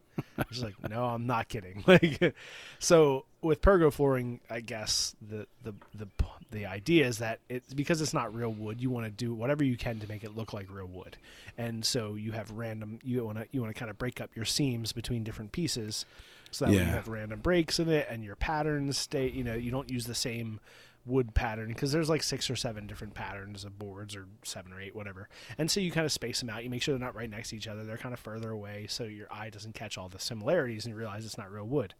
[0.50, 2.34] She's like, "No, I'm not kidding." Like,
[2.78, 6.08] so with pergo flooring, I guess the the the
[6.50, 8.80] the idea is that it's because it's not real wood.
[8.80, 11.16] You want to do whatever you can to make it look like real wood,
[11.56, 12.98] and so you have random.
[13.04, 16.04] You want to you want to kind of break up your seams between different pieces,
[16.50, 19.28] so that way you have random breaks in it, and your patterns stay.
[19.28, 20.60] You know, you don't use the same
[21.06, 24.80] wood pattern because there's like six or seven different patterns of boards or seven or
[24.80, 25.28] eight whatever.
[25.56, 26.64] And so you kind of space them out.
[26.64, 27.82] You make sure they're not right next to each other.
[27.84, 30.98] They're kind of further away so your eye doesn't catch all the similarities and you
[30.98, 31.94] realize it's not real wood.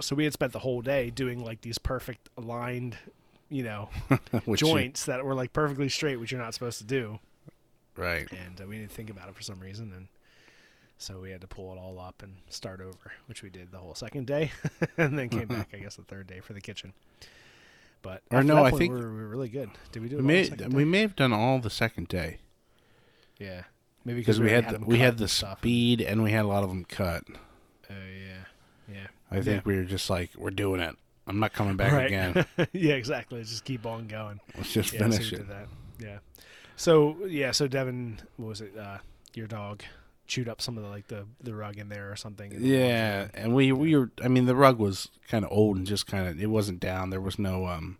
[0.00, 2.96] So we had spent the whole day doing like these perfect aligned
[3.48, 3.88] you know
[4.44, 7.18] Which you- joints that were like perfectly straight which you're not supposed to do.
[7.96, 8.26] Right.
[8.32, 10.08] And uh, we didn't think about it for some reason and
[10.98, 13.78] So we had to pull it all up and start over, which we did the
[13.78, 14.50] whole second day,
[14.96, 16.94] and then came back, I guess, the third day for the kitchen.
[18.02, 19.70] But Or no, I think- we were, we were really good.
[19.92, 20.22] Did we do it?
[20.22, 22.38] We may we may have done all the second day
[23.38, 23.62] yeah,
[24.04, 25.58] maybe because we already had the, we had the stuff.
[25.58, 27.24] speed and we had a lot of them cut.
[27.90, 29.06] Oh yeah, yeah.
[29.30, 30.96] I think we were just like we're doing it.
[31.26, 32.06] I'm not coming back right.
[32.06, 32.46] again.
[32.72, 33.42] yeah, exactly.
[33.42, 34.40] Just keep on going.
[34.56, 35.46] Let's just Yeah, so finish we it.
[35.98, 36.18] Yeah.
[36.76, 38.76] So yeah, so Devon, what was it?
[38.76, 38.98] Uh,
[39.34, 39.82] your dog
[40.26, 42.52] chewed up some of the like the the rug in there or something.
[42.52, 44.10] in the Yeah, and we we were.
[44.22, 46.40] I mean, the rug was kind of old and just kind of.
[46.40, 47.10] It wasn't down.
[47.10, 47.66] There was no.
[47.66, 47.98] um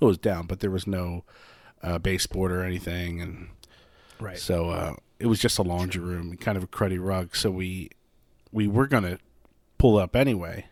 [0.00, 1.24] It was down, but there was no
[1.82, 3.48] uh, baseboard or anything, and
[4.20, 4.38] Right.
[4.38, 7.36] so uh, it was just a laundry room, kind of a cruddy rug.
[7.36, 7.90] So we
[8.52, 9.18] we were gonna
[9.78, 10.66] pull up anyway,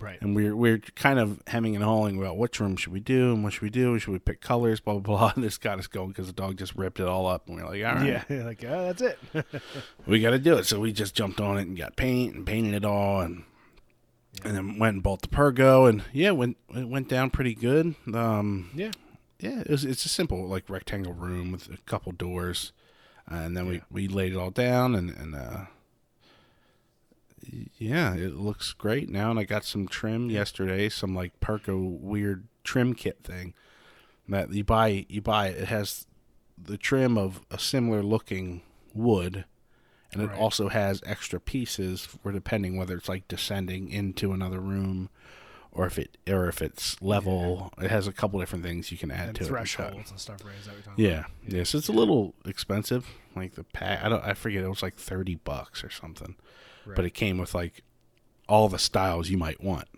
[0.00, 0.18] Right.
[0.20, 3.00] and we are we are kind of hemming and hawing about which room should we
[3.00, 3.98] do and what should we do?
[3.98, 4.80] Should we pick colors?
[4.80, 5.32] Blah blah blah.
[5.36, 7.62] And this got us going because the dog just ripped it all up, and we
[7.62, 8.42] are like, all right, Yeah.
[8.44, 9.18] Like oh, that's it.
[10.06, 10.64] we got to do it.
[10.66, 13.44] So we just jumped on it and got paint and painted it all, and
[14.44, 17.94] and then went and bought the Pergo, and yeah, went it went down pretty good.
[18.14, 18.92] Um, yeah.
[19.40, 22.72] yeah, it was, it's a simple like rectangle room with a couple doors,
[23.26, 23.80] and then Yeah.
[23.90, 25.64] we we laid it all down, and and uh,
[27.78, 29.30] yeah, it looks great now.
[29.30, 33.54] And I got some trim yesterday, some like Pergo weird trim kit thing
[34.28, 35.06] that you buy.
[35.08, 35.58] You buy it.
[35.62, 36.06] It has
[36.62, 38.62] the trim of a similar looking
[38.94, 39.44] wood,
[40.12, 40.38] and it Right.
[40.38, 45.08] also has extra pieces for depending whether it's like descending into another room.
[45.70, 49.10] Or if it, or if it's level, it has a couple different things you can
[49.12, 49.46] add And to it.
[49.48, 50.42] thresholds and stuff.
[50.44, 50.54] Right.
[50.58, 51.62] Is that what you're Yeah, yeah.
[51.62, 53.06] So it's a little expensive.
[53.36, 54.64] Like the pack, I don't, I forget.
[54.64, 56.34] It was like thirty bucks or something.
[56.88, 56.96] Right.
[56.96, 57.82] But it came with like
[58.48, 59.88] all the styles you might want.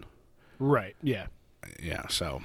[0.58, 0.96] Right.
[1.02, 1.26] Yeah.
[1.80, 2.08] Yeah.
[2.08, 2.42] So,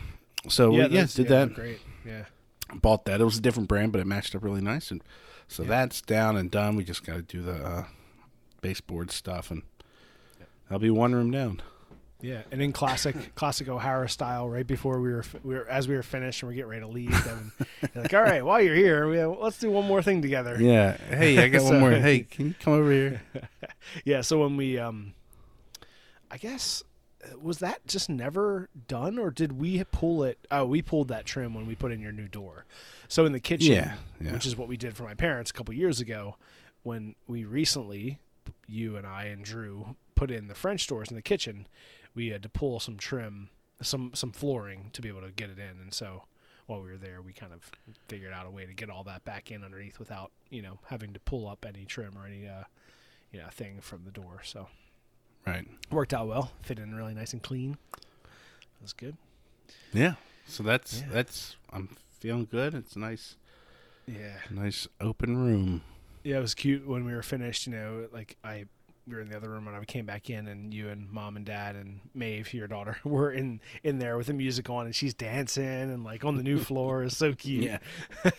[0.48, 0.84] so yeah.
[0.84, 1.54] yeah, yeah did yeah, that.
[1.54, 1.80] Great.
[2.06, 2.26] Yeah.
[2.74, 3.22] Bought that.
[3.22, 4.92] It was a different brand, but it matched up really nice.
[4.92, 5.04] And
[5.48, 5.70] so Yeah.
[5.70, 6.76] that's down and done.
[6.76, 7.86] We just got to do the uh,
[8.62, 9.64] baseboard stuff, and
[10.70, 11.62] that'll be one room down.
[12.26, 15.96] Yeah, and in classic classic O'Hara style, right before we were we were as we
[15.96, 17.52] were finished and we're getting ready to leave, Devon,
[17.94, 20.58] you're like, all right, while you're here, we let's do one more thing together.
[20.60, 20.98] Yeah.
[20.98, 21.92] Hey, I got So- one more.
[21.92, 23.22] Hey, can you come over here?
[24.04, 25.14] Yeah, so when we, um,
[26.32, 26.84] I guess,
[27.24, 30.40] uh, was that just never done, or did we pull it?
[30.50, 32.66] Oh, we pulled that trim when we put in your new door.
[33.08, 34.34] So in the kitchen, Yeah, yeah.
[34.34, 36.36] which is what we did for my parents a couple years ago,
[36.82, 38.18] when we recently,
[38.68, 41.68] you and I and Drew put in the French doors in the kitchen,
[42.14, 43.50] we had to pull some trim,
[43.82, 46.24] some some flooring to be able to get it in, and so.
[46.68, 47.70] While we were there, we kind of
[48.08, 51.14] figured out a way to get all that back in underneath without, you know, having
[51.14, 52.64] to pull up any trim or any, uh,
[53.32, 54.42] you know, thing from the door.
[54.44, 54.68] So
[55.46, 55.68] Right.
[55.92, 56.54] worked out well.
[56.64, 57.78] Fit in really nice and clean.
[57.92, 59.16] That was good.
[59.94, 60.16] Yeah.
[60.48, 61.10] So that's Yeah.
[61.12, 61.56] that's.
[61.70, 62.74] I'm feeling good.
[62.74, 63.36] It's nice,
[64.08, 64.40] Yeah.
[64.50, 65.84] nice open room.
[66.24, 67.68] Yeah, it was cute when we were finished.
[67.68, 68.66] You know, like I,
[69.08, 71.36] we were in the other room and I came back in, and you and mom
[71.38, 74.96] and dad and Maeve, your daughter, were in in there with the music on, and
[74.96, 77.04] she's dancing and like on the new floor.
[77.04, 77.64] It's so cute.
[77.66, 77.78] Yeah.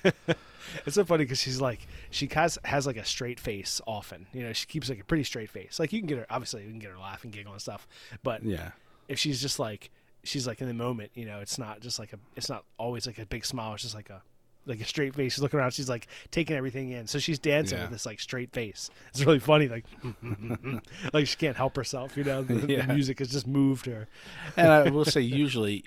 [0.84, 4.26] it's so funny because she's like she has has like a straight face often.
[4.32, 5.78] You know, she keeps like a pretty straight face.
[5.78, 7.86] Like you can get her obviously you can get her laughing, giggle and stuff,
[8.22, 8.70] but Yeah.
[9.08, 9.90] if she's just like
[10.24, 13.06] she's like in the moment, you know, it's not just like a it's not always
[13.06, 14.22] like a big smile, it's just like a
[14.66, 15.34] like a straight face.
[15.34, 17.06] She's looking around, she's like taking everything in.
[17.06, 17.84] So she's dancing Yeah.
[17.84, 18.90] with this like straight face.
[19.10, 19.84] It's really funny, like
[21.12, 22.42] like she can't help herself, you know.
[22.42, 22.86] The, Yeah.
[22.86, 24.08] the music has just moved her.
[24.56, 25.84] And I will say, usually,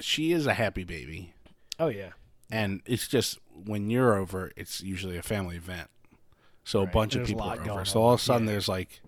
[0.00, 1.34] she is a happy baby,
[1.78, 2.10] Oh yeah.
[2.50, 5.88] and it's just when you're over, it's usually a family event.
[6.64, 6.88] So Right.
[6.88, 7.84] a bunch of people are over.
[7.84, 8.52] So all of a sudden, Yeah.
[8.52, 9.00] there's like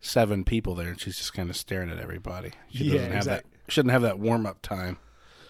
[0.00, 2.52] seven people there, and she's just kind of staring at everybody.
[2.70, 3.72] She doesn't have exact- that.
[3.72, 4.98] Shouldn't have that warm up time.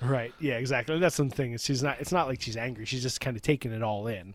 [0.02, 0.32] Right.
[0.40, 0.98] Yeah, exactly.
[0.98, 1.50] That's something.
[1.50, 1.58] thing.
[1.58, 2.84] she's not it's not like she's angry.
[2.84, 4.34] She's just kind of taking it all in.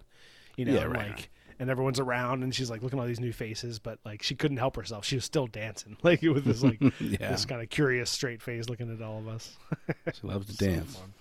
[0.55, 1.27] You know, Yeah, right, like right.
[1.59, 4.35] and everyone's around and she's like looking at all these new faces, but like she
[4.35, 5.05] couldn't help herself.
[5.05, 5.97] She was still dancing.
[6.03, 9.27] Like with this like Yeah, this kind of curious straight face looking at all of
[9.27, 9.57] us.
[10.13, 10.95] she loves to So dance.
[10.95, 11.13] fun.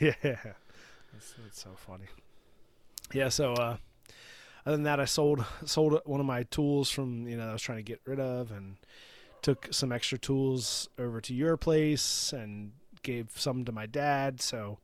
[0.00, 2.06] Yeah, that's, that's so funny.
[3.12, 3.28] Yeah.
[3.28, 3.76] So uh,
[4.66, 7.52] other than that, I sold sold one of my tools from you know that I
[7.52, 8.76] was trying to get rid of, and
[9.42, 12.72] took some extra tools over to your place and
[13.04, 14.40] gave some to my dad.
[14.42, 14.78] So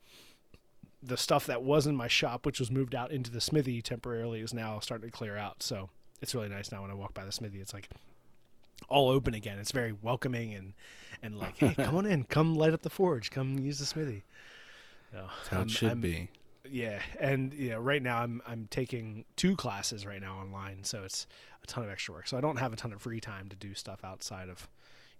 [1.02, 4.40] the stuff that was in my shop, which was moved out into the smithy temporarily,
[4.40, 5.62] is now starting to clear out.
[5.62, 7.58] So it's really nice now when I walk by the smithy.
[7.60, 7.88] It's like
[8.88, 9.58] all open again.
[9.58, 10.74] It's very welcoming and
[11.22, 14.22] and like, hey, come on in, come light up the forge, come use the smithy.
[15.12, 16.28] So, That's how I'm- it should I'm- be.
[16.72, 21.26] Yeah, and yeah, right now I'm I'm taking two classes right now online, so it's
[21.64, 22.28] a ton of extra work.
[22.28, 24.68] So I don't have a ton of free time to do stuff outside of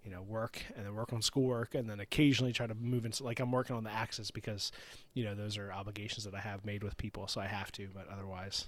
[0.03, 3.23] you know work and then work on schoolwork and then occasionally try to move into
[3.23, 4.71] like I'm working on the axis because
[5.13, 7.87] you know those are obligations that I have made with people, so I have to.
[7.93, 8.67] But otherwise,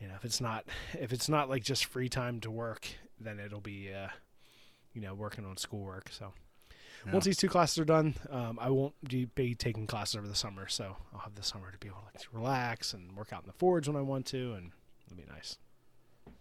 [0.00, 2.88] you know, if it's not if it's not like just free time to work,
[3.20, 4.08] then it'll be uh,
[4.94, 6.08] you know working on schoolwork.
[6.10, 6.32] So
[7.06, 7.12] Yeah.
[7.12, 10.66] once these two classes are done, um, I won't be- taking classes over the summer.
[10.68, 13.42] So I'll have the summer to be able to, like, to relax and work out
[13.42, 14.72] in the forge when I want to, and
[15.06, 15.58] it'll be nice.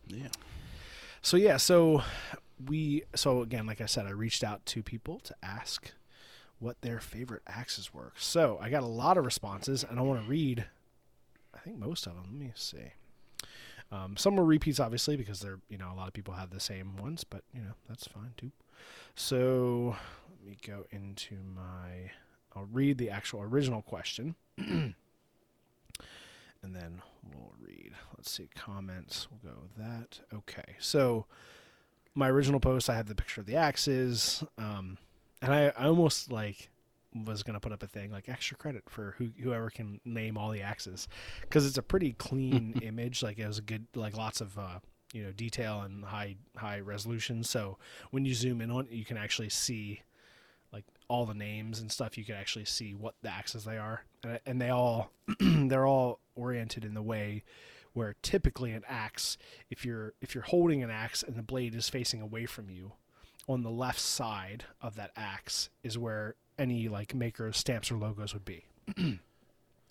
[0.07, 0.29] Yeah.
[1.21, 2.03] So yeah, so
[2.63, 5.91] we so again, like I said, I reached out to people to ask
[6.59, 8.13] what their favorite axes were.
[8.17, 10.65] So I got a lot of responses, and I want to read.
[11.53, 12.25] I think most of them.
[12.31, 12.93] Let me see.
[13.91, 16.59] Um, some were repeats, obviously, because they're you know a lot of people have the
[16.59, 18.51] same ones, but you know that's fine too.
[19.15, 19.95] So
[20.29, 22.11] let me go into my.
[22.55, 24.95] I'll read the actual original question, and
[26.61, 27.01] then
[27.33, 27.91] we'll read.
[28.15, 29.27] Let's see comments.
[29.29, 30.21] We'll go with that.
[30.33, 31.25] Okay, so
[32.15, 34.97] my original post, I had the picture of the axes, um,
[35.41, 36.69] and I, I almost like
[37.25, 40.51] was gonna put up a thing like extra credit for who, whoever can name all
[40.51, 41.07] the axes
[41.41, 43.21] because it's a pretty clean image.
[43.21, 44.79] Like it was a good, like lots of uh,
[45.13, 47.43] you know detail and high high resolution.
[47.43, 47.77] So
[48.11, 50.01] when you zoom in on it, you can actually see
[50.71, 52.17] like all the names and stuff.
[52.17, 56.19] You can actually see what the axes they are, and, and they all they're all
[56.35, 57.43] oriented in the way
[57.95, 59.37] where typically an axe,
[59.69, 62.91] if you're if you're holding an axe and the blade is facing away from you,
[63.47, 68.33] on the left side of that axe is where any like maker stamps or logos
[68.33, 68.65] would be.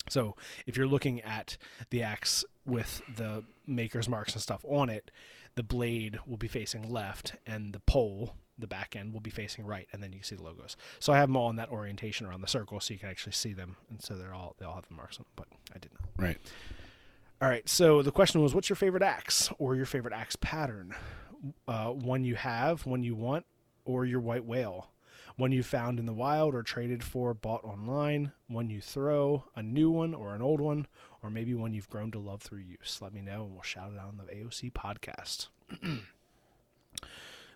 [0.09, 0.35] so
[0.67, 1.57] if you're looking at
[1.89, 5.09] the axe with the maker's marks and stuff on it,
[5.55, 9.65] the blade will be facing left and the pole, the back end, will be facing
[9.65, 10.77] right, and then you can see the logos.
[10.99, 13.33] So I have them all in that orientation around the circle, so you can actually
[13.33, 15.31] see them, and so they're all they all have the marks on them.
[15.35, 16.23] But I did not.
[16.23, 16.37] Right.
[17.41, 17.67] All right.
[17.67, 20.95] So the question was, what's your favorite axe or your favorite axe pattern?
[21.67, 23.45] Uh, one you have, one you want,
[23.83, 24.89] or your white whale.
[25.37, 28.31] One you found in the wild or traded for, bought online.
[28.47, 30.87] One you throw, a new one or an old one,
[31.21, 32.99] or maybe one you've grown to love through use.
[33.01, 35.47] Let me know, and we'll shout it out on the AOC podcast.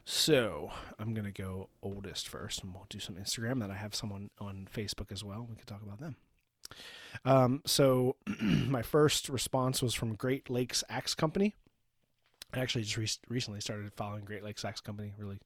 [0.04, 3.62] so I'm gonna go oldest first, and we'll do some Instagram.
[3.62, 5.48] Then I have someone on Facebook as well.
[5.50, 6.18] We can talk about them.
[7.26, 11.56] Um, so my first response was from Great Lakes Axe Company.
[12.54, 15.14] I actually just re- recently started following Great Lakes Axe Company.
[15.18, 15.40] Really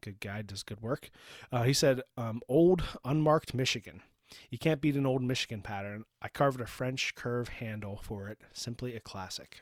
[0.00, 1.10] good guy, does good work.
[1.50, 4.02] Uh, he said, um, "Old unmarked Michigan.
[4.50, 6.04] You can't beat an old Michigan pattern.
[6.20, 8.38] I carved a French curve handle for it.
[8.52, 9.60] Simply a classic."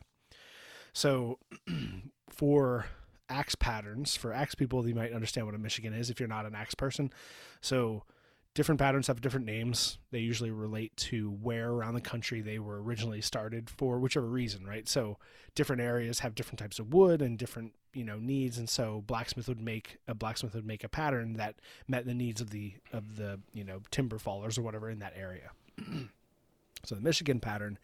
[0.92, 1.38] So,
[2.28, 2.86] for
[3.28, 6.46] axe patterns, for axe people, you might understand what a Michigan is if you're not
[6.46, 7.12] an axe person.
[7.60, 8.04] So,
[8.54, 9.98] different patterns have different names.
[10.12, 14.64] They usually relate to where around the country they were originally started for whichever reason,
[14.64, 14.88] right?
[14.88, 15.18] So
[15.54, 19.48] different areas have different types of wood and different, you know, needs and so blacksmith
[19.48, 21.56] would make a blacksmith would make a pattern that
[21.88, 25.14] met the needs of the of the, you know, timber fallers or whatever in that
[25.16, 25.50] area.
[26.84, 27.78] so the Michigan pattern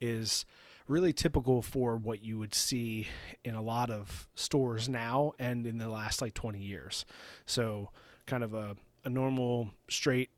[0.00, 0.46] is
[0.88, 3.06] really typical for what you would see
[3.44, 7.04] in a lot of stores now and in the last like 20 years.
[7.44, 7.90] So
[8.24, 10.30] kind of a a normal straight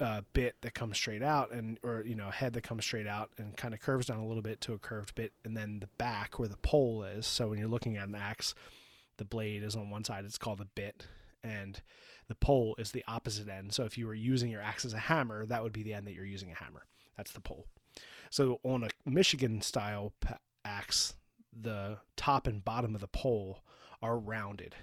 [0.00, 3.30] uh, bit that comes straight out and or you know head that comes straight out
[3.36, 5.88] and kind of curves down a little bit to a curved bit and then the
[5.98, 7.26] back where the pole is.
[7.26, 8.54] So when you're looking at an axe
[9.16, 11.06] the blade is on one side it's called a bit
[11.42, 11.82] and
[12.28, 13.72] the pole is the opposite end.
[13.72, 16.06] So if you were using your axe as a hammer that would be the end
[16.06, 16.86] that you're using a hammer.
[17.16, 17.66] That's the pole.
[18.30, 20.12] So on a michigan style
[20.64, 21.14] axe
[21.60, 23.64] the top and bottom of the pole
[24.00, 24.76] are rounded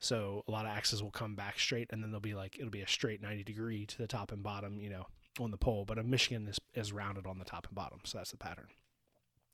[0.00, 2.70] so a lot of axes will come back straight, and then they'll be like it'll
[2.70, 5.06] be a straight ninety degree to the top and bottom, you know,
[5.38, 5.84] on the pole.
[5.84, 8.68] But a Michigan is is rounded on the top and bottom, so that's the pattern.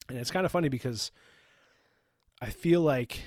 [0.08, 1.10] And it's kind of funny because
[2.40, 3.20] I feel like,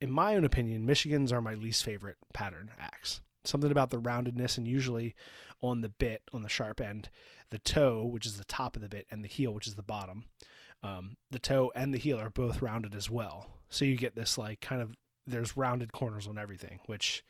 [0.00, 3.20] in my own opinion, Michigans are my least favorite pattern axe.
[3.44, 5.14] Something about the roundedness, and usually
[5.60, 7.10] on the bit, on the sharp end,
[7.50, 9.82] the toe, which is the top of the bit, and the heel, which is the
[9.82, 10.24] bottom.
[10.82, 13.50] Um, the toe and the heel are both rounded as well.
[13.68, 14.94] So you get this like kind of
[15.26, 17.24] there's rounded corners on everything, which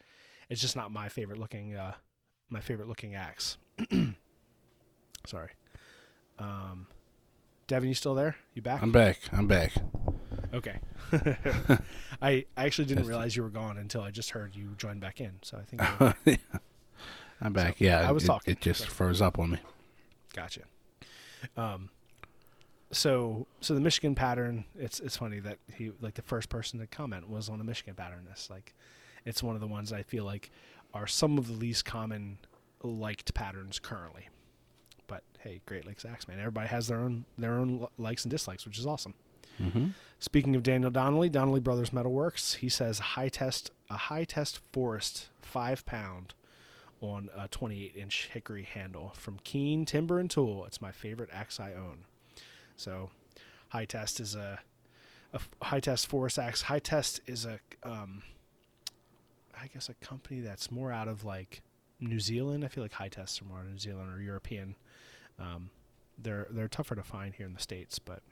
[0.49, 1.95] is just not my favorite looking uh,
[2.49, 3.59] my favorite looking axe.
[5.27, 5.51] Sorry.
[6.39, 6.87] Um,
[7.67, 8.37] Devon, you still there?
[8.55, 8.83] You back?
[8.83, 9.19] I'm back.
[9.33, 9.73] I'm back.
[10.55, 10.79] okay.
[12.23, 15.21] I I actually didn't realize you were gone until I just heard you join back
[15.21, 15.33] in.
[15.43, 16.41] So I think
[17.41, 17.79] I'm back.
[17.79, 18.53] So, yeah, I was it, talking.
[18.53, 19.59] It just froze up on me.
[20.35, 20.63] Gotcha.
[21.57, 21.91] Um,
[22.97, 26.87] so so the Michigan pattern, it's it's funny that he like the first person to
[26.87, 28.27] comment was on the Michigan pattern.
[28.31, 28.75] It's like
[29.25, 30.51] it's one of the ones I feel like
[30.95, 32.39] are some of the least common
[32.83, 34.29] liked patterns currently.
[35.07, 38.65] But hey, Great Lakes Axe man, everybody has their own their own likes and dislikes,
[38.65, 39.15] which is awesome.
[39.61, 39.89] Mm-hmm.
[40.19, 46.35] Speaking of Daniel Donnelly, Donnelly Brothers Metalworks, he says Hytest a Hytest forest five pound
[47.01, 50.65] on a 28 inch hickory handle from Keen Timber and Tool.
[50.65, 52.05] It's my favorite axe I own.
[52.77, 53.11] So
[53.73, 54.61] Hytest is a
[55.63, 56.63] Hytest Force Axe.
[56.65, 58.23] Hytest is a, um,
[59.61, 61.63] I guess a company that's more out of like
[62.01, 62.65] New Zealand.
[62.65, 64.77] I feel like Hytests are more New Zealand or European.
[65.39, 65.71] Um,
[66.19, 68.23] they're they're tougher to find here in the states, but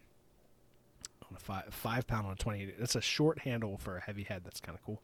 [1.29, 4.01] on a five five pound on a twenty eight, that's a short handle for a
[4.01, 4.43] heavy head.
[4.45, 5.03] That's kind of cool.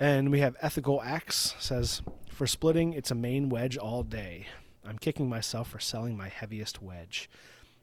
[0.00, 4.46] And we have ethical axe says for splitting, it's a Maine wedge all day.
[4.86, 7.28] I'm kicking myself for selling my heaviest wedge.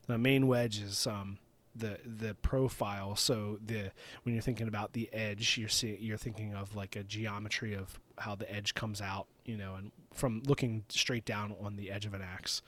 [0.07, 1.37] The Maine wedge is um,
[1.75, 3.15] the the profile.
[3.15, 3.91] So the
[4.23, 7.99] when you're thinking about the edge, you're see, you're thinking of like a geometry of
[8.17, 12.05] how the edge comes out, you know, and from looking straight down on the edge
[12.05, 12.61] of an axe.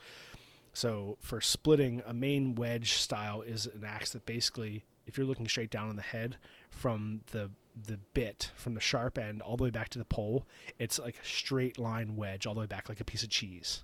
[0.73, 5.47] So for splitting, a Maine wedge style is an axe that basically, if you're looking
[5.47, 6.37] straight down on the head
[6.69, 7.49] from the
[7.85, 10.45] the bit from the sharp end all the way back to the pole,
[10.79, 13.83] it's like a straight line wedge all the way back, like a piece of cheese.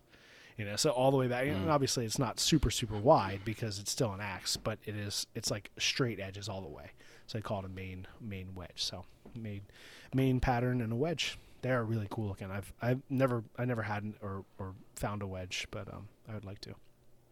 [0.57, 1.47] You know, so all the way back.
[1.47, 5.27] And obviously, it's not super super wide because it's still an axe, but it is.
[5.35, 6.91] It's like straight edges all the way.
[7.27, 8.71] So they call it a Maine Maine wedge.
[8.75, 9.63] So Maine
[10.13, 11.37] Maine pattern and a wedge.
[11.61, 12.51] They are really cool looking.
[12.51, 16.33] I've I've never I never had an, or or found a wedge, but um I
[16.33, 16.75] would like to.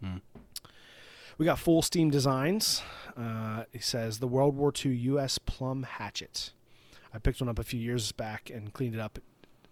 [0.01, 0.17] Hmm.
[1.37, 2.83] We got full steam designs.
[3.17, 5.37] Uh, he says the World War II U.S.
[5.39, 6.51] Plumb hatchet.
[7.13, 9.19] I picked one up a few years back and cleaned it up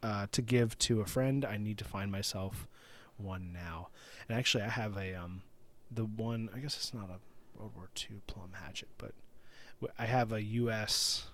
[0.02, 1.46] uh, to give to a friend.
[1.46, 2.68] I need to find myself
[3.20, 3.90] one now.
[4.28, 5.42] And actually, I have a um,
[5.92, 6.50] the one.
[6.56, 7.20] I guess it's not a
[7.58, 9.14] World War II Plumb hatchet, but
[9.98, 11.28] I have a U.S.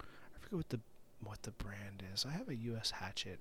[0.00, 0.80] I forget what the
[1.24, 2.26] what the brand is.
[2.28, 2.92] I have a U.S.
[2.92, 3.38] hatchet.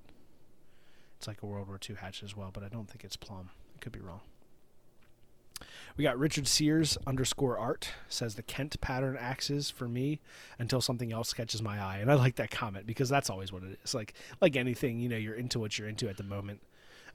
[1.17, 3.49] It's like a World War II hatchet as well, but I don't think it's Plumb.
[3.75, 4.21] I could be wrong.
[5.97, 10.19] We got Richard Sears underscore art says the Kent pattern axes for me
[10.57, 13.63] until something else catches my eye, and I like that comment because that's always what
[13.63, 13.93] it is.
[13.93, 16.61] Like like anything, you know, you're into what you're into at the moment.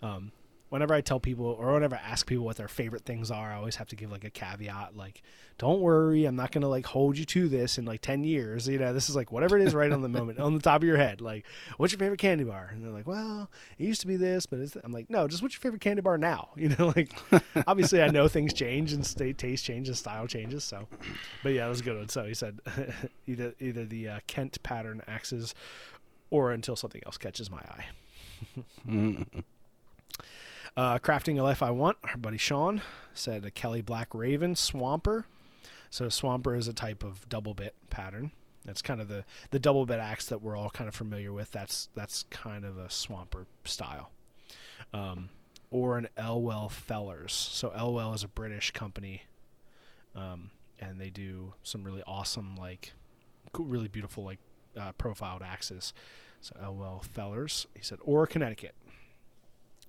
[0.02, 0.32] Um,
[0.68, 3.56] whenever I tell people or whenever I ask people what their favorite things are, I
[3.56, 5.22] always have to give like a caveat, like,
[5.58, 8.78] "Don't worry, I'm not gonna like hold you to this in like ten years." You
[8.78, 10.84] know, this is like whatever it is right on the moment, on the top of
[10.88, 11.20] your head.
[11.20, 12.70] Like, what's your favorite candy bar?
[12.72, 15.42] And they're like, "Well, it used to be this, but it's." I'm like, "No, just
[15.42, 17.12] what's your favorite candy bar now?" You know, like
[17.68, 20.64] obviously I know things change and state taste changes, style changes.
[20.64, 20.88] So,
[21.44, 22.08] but yeah, that was a good one.
[22.08, 22.58] So he said
[23.26, 25.54] either either the uh, Kent pattern axes
[26.30, 27.86] or until something else catches my eye.
[30.76, 31.96] Uh, crafting a life I want.
[32.04, 32.82] Our buddy Sean
[33.14, 35.26] said a Kelly Black Raven Swamper.
[35.88, 38.32] So Swamper is a type of double bit pattern.
[38.64, 41.50] That's kind of the the double bit axe that we're all kind of familiar with.
[41.52, 44.10] That's that's kind of a Swamper style.
[44.92, 45.30] Um,
[45.70, 47.32] or an Elwell Fellers.
[47.32, 49.22] So Elwell is a British company,
[50.14, 52.92] um, and they do some really awesome, like,
[53.52, 54.38] cool, really beautiful, like,
[54.78, 55.92] uh, profiled axes.
[56.40, 57.66] So Elwell Fellers.
[57.74, 58.74] He said, or Connecticut.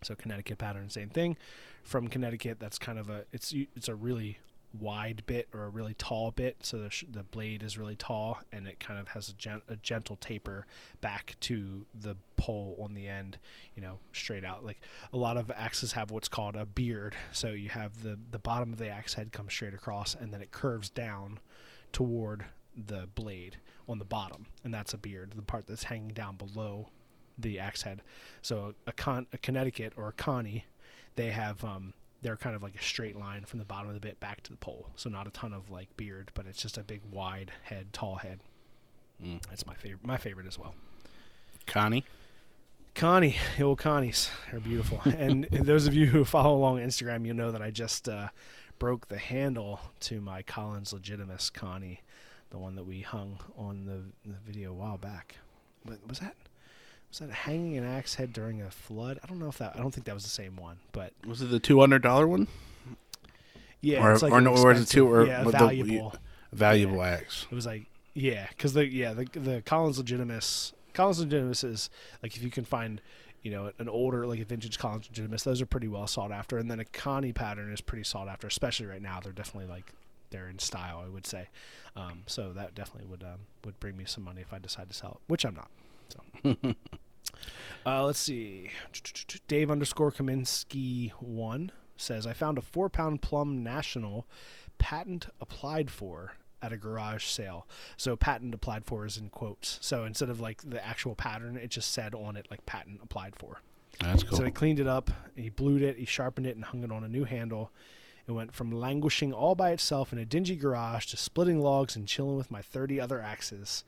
[0.04, 1.38] So Connecticut pattern, same thing.
[1.84, 4.40] From Connecticut, that's kind of a it's it's a really
[4.80, 6.58] wide bit or a really tall bit.
[6.62, 9.62] So the, sh- the blade is really tall and it kind of has a, gen-
[9.70, 10.68] a gentle taper
[11.02, 13.38] back to the pole on the end.
[13.76, 14.66] You know, straight out.
[14.66, 14.82] Like
[15.14, 17.16] a lot of axes have what's called a beard.
[17.32, 20.42] So you have the the bottom of the axe head comes straight across and then
[20.42, 21.40] it curves down
[21.92, 22.46] toward
[22.86, 23.58] the blade
[23.90, 25.34] on the bottom, and that's a beard.
[25.36, 26.90] The part that's hanging down below
[27.38, 28.02] the axe head.
[28.42, 30.66] So a con a Connecticut or a Connie,
[31.16, 34.00] they have um they're kind of like a straight line from the bottom of the
[34.00, 34.88] bit back to the pole.
[34.96, 38.16] So not a ton of like beard, but it's just a big wide head, tall
[38.16, 38.40] head.
[39.24, 39.42] Mm.
[39.50, 40.76] That's my favorite my favorite as well.
[41.66, 42.04] Connie.
[42.96, 45.00] Connie, the old Connies are beautiful.
[45.06, 48.30] and those of you who follow along on Instagram, you know that I just uh,
[48.80, 52.02] broke the handle to my Collins Legitimus Connie,
[52.50, 55.36] the one that we hung on the, the video a while back.
[55.86, 56.36] But was that
[57.10, 59.20] was that hanging an axe head during a flood?
[59.24, 59.76] I don't know if that.
[59.76, 62.28] I don't think that was the same one, but Was it the two hundred dollar
[62.28, 62.48] one?
[63.82, 66.16] yeah, Or- it's like or no, or it two- or yeah, what the- valuable.
[66.54, 67.46] Valuable axe.
[67.52, 71.90] It was like yeah, because the yeah the the Collins Legitimus Collins Legitimus is
[72.24, 73.02] like if you can find
[73.44, 76.58] you know an older like a vintage Collins Legitimus, those are pretty well sought after,
[76.58, 79.20] and then a Connie pattern is pretty sought after, especially right now.
[79.22, 79.92] They're definitely like
[80.30, 81.50] they're in style, I would say.
[81.96, 84.96] Um, so that definitely would um, would bring me some money if I decide to
[84.96, 85.70] sell it, which I'm not.
[86.10, 86.66] So.
[87.86, 88.70] Uh, let's see.
[89.48, 94.28] Dave underscore Kaminsky one says I found a four pound Plumb national
[94.78, 97.66] patent applied for at a garage sale.
[97.96, 99.80] So patent applied for is in quotes.
[99.82, 103.38] So instead of like the actual pattern, it just said on it like patent applied
[103.38, 103.62] for.
[104.02, 104.38] That's cool.
[104.38, 107.06] So he cleaned it up, he blued it, he sharpened it, and hung it on
[107.06, 107.72] a new handle.
[108.28, 112.06] It went from languishing all by itself in a dingy garage to splitting logs and
[112.06, 113.86] chilling with my 30 other axes.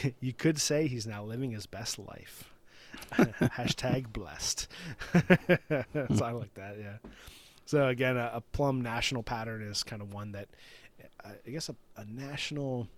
[0.20, 2.52] you could say he's now living his best life.
[3.12, 4.68] Hashtag blessed.
[5.12, 6.96] so I like that, yeah.
[7.64, 10.48] So again, a, a Plumb national pattern is kind of one that
[11.24, 12.88] uh, I guess a, a national.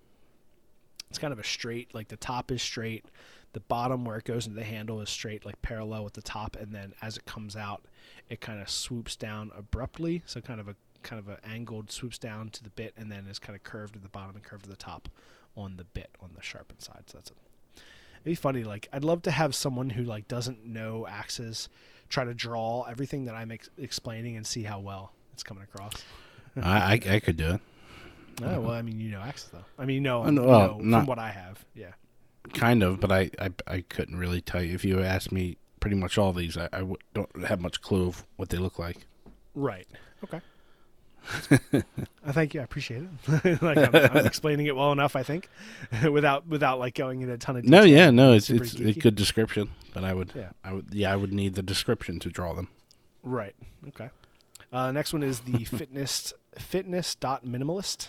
[1.11, 3.05] It's kind of a straight, like the top is straight,
[3.53, 6.57] the bottom where it goes into the handle is straight, like parallel with the top,
[6.57, 7.85] and then as it comes out,
[8.29, 10.23] it kind of swoops down abruptly.
[10.27, 13.27] So kind of a kind of an angled swoops down to the bit, and then
[13.31, 15.09] is kind of curved at the bottom and curved at the top
[15.57, 17.05] on the bit on the sharpened side.
[17.07, 17.37] So that's it.
[17.77, 18.65] It'd be funny.
[18.65, 21.69] Like, I'd love to have someone who like doesn't know axes
[22.09, 25.93] try to draw everything that I'm ex- explaining and see how well it's coming across.
[26.63, 27.61] I, I I could do it.
[28.43, 29.65] Oh well, I mean, you know axes though.
[29.79, 31.65] I mean, you know, no, you well, know from what I have.
[31.75, 31.93] Yeah.
[32.53, 34.75] Kind of, but I, I, I couldn't really tell you.
[34.75, 38.09] If you asked me pretty much all these, I, I w- don't have much clue
[38.09, 39.07] of what they look like.
[39.55, 39.87] Right.
[40.23, 40.41] Okay.
[42.27, 42.61] I thank you.
[42.61, 43.63] I appreciate it.
[43.63, 45.49] like I'm, I'm explaining it well enough, I think,
[46.11, 47.81] without without like going into a ton of detail.
[47.81, 50.51] No, yeah, no, it's Super it's a good description, but I would, Yeah.
[50.63, 52.69] I would, yeah, I would need the description to draw them.
[53.23, 53.55] Right.
[53.89, 54.11] Okay.
[54.73, 58.09] Uh, next one is the fitness fitness dot minimalist,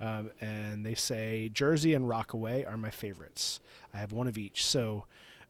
[0.00, 3.60] um, and they say Jersey and Rockaway are my favorites.
[3.92, 4.64] I have one of each.
[4.64, 5.06] So,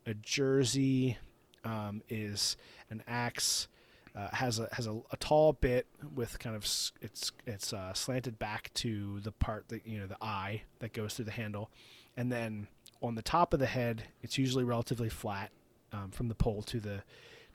[0.07, 1.19] a Jersey
[1.65, 2.57] um, is
[2.89, 3.69] an axe.
[4.17, 5.87] Uh, has a has a, a tall bit
[6.17, 10.07] with kind of s- it's it's uh, slanted back to the part that you know
[10.07, 11.71] the eye that goes through the handle,
[12.17, 12.67] and then
[13.01, 15.53] on the top of the head it's usually relatively flat
[15.93, 17.03] um, from the pole to the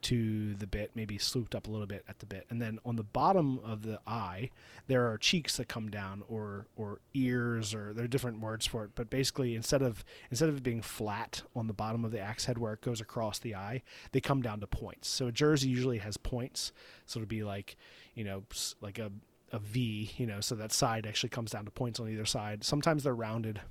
[0.05, 2.95] to the bit, maybe slooped up a little bit at the bit, and then on
[2.95, 4.51] the bottom of the eye
[4.87, 8.83] there are cheeks that come down, or or ears, or there are different words for
[8.83, 8.91] it.
[8.93, 12.45] But basically, instead of instead of it being flat on the bottom of the axe
[12.45, 13.81] head where it goes across the eye,
[14.11, 15.07] they come down to points.
[15.07, 16.71] So a jersey usually has points,
[17.05, 17.75] so it'll be like
[18.13, 18.43] you know
[18.81, 19.11] like a
[19.51, 22.63] a V, you know, so that side actually comes down to points on either side.
[22.63, 23.61] Sometimes they're rounded.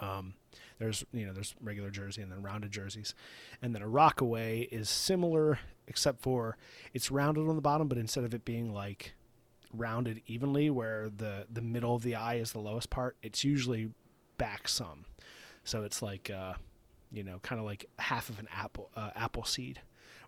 [0.00, 0.34] Um,
[0.82, 3.14] there's you know there's regular jersey and then rounded jerseys,
[3.62, 6.56] and then a rockaway is similar except for
[6.92, 9.14] it's rounded on the bottom, but instead of it being like
[9.72, 13.90] rounded evenly where the the middle of the eye is the lowest part, it's usually
[14.38, 15.04] back some.
[15.62, 16.54] So it's like uh,
[17.12, 19.80] you know kind of like half of an apple uh, apple seed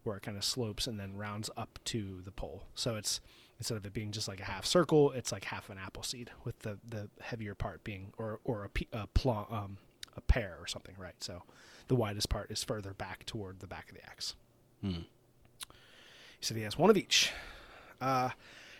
[0.05, 2.63] where it kind of slopes and then rounds up to the pole.
[2.75, 3.21] So it's
[3.59, 6.31] instead of it being just like a half circle, it's like half an apple seed
[6.45, 9.79] with the the heavier part being or or a, a plum um
[10.17, 11.15] a pear or something, right?
[11.21, 11.43] So
[11.89, 14.35] the widest part is further back toward the back of the axe.
[14.81, 15.03] Hmm.
[15.71, 17.33] He said he has one of each.
[18.01, 18.31] Uh,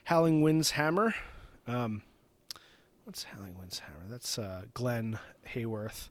[0.05, 1.15] Howling Winds Hammer.
[1.67, 2.03] Um,
[3.05, 4.05] what's Howling Winds Hammer?
[4.09, 5.19] That's uh, Glenn
[5.55, 6.11] Hayworth.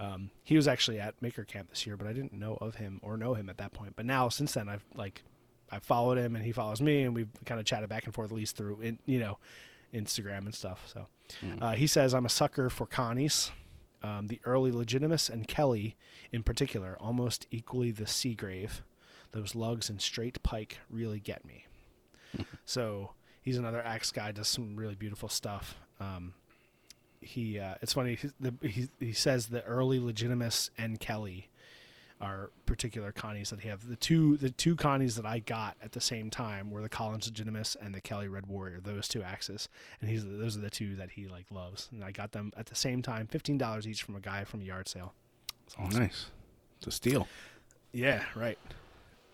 [0.00, 3.00] Um, he was actually at Maker Camp this year, but I didn't know of him
[3.02, 3.94] or know him at that point.
[3.96, 5.22] But now, since then, I've like
[5.70, 8.30] I followed him and he follows me, and we've kind of chatted back and forth
[8.30, 9.38] at least through in, you know
[9.92, 10.82] Instagram and stuff.
[10.92, 11.06] So
[11.60, 13.50] uh, he says I'm a sucker for Connie's.
[14.04, 15.96] Um, the early Legitimus and Kelly,
[16.30, 18.82] in particular, almost equally the Seagrave.
[19.32, 21.64] Those lugs and straight pike really get me.
[22.66, 25.78] so he's another axe guy, does some really beautiful stuff.
[26.00, 26.34] Um,
[27.22, 31.48] he uh, it's funny he, the, he he says the early Legitimus and Kelly
[32.24, 33.86] are particular Connies that he have.
[33.88, 37.30] The two the two Connies that I got at the same time were the Collins
[37.30, 38.80] Legitimus and the Kelly Red Warrior.
[38.80, 39.68] Those two axes,
[40.00, 41.88] and he's those are the two that he like loves.
[41.92, 44.60] And I got them at the same time, fifteen dollars each from a guy from
[44.60, 45.12] a yard sale.
[45.66, 46.26] It's Oh, nice.
[46.78, 47.28] It's a steal.
[47.92, 48.58] Yeah, right.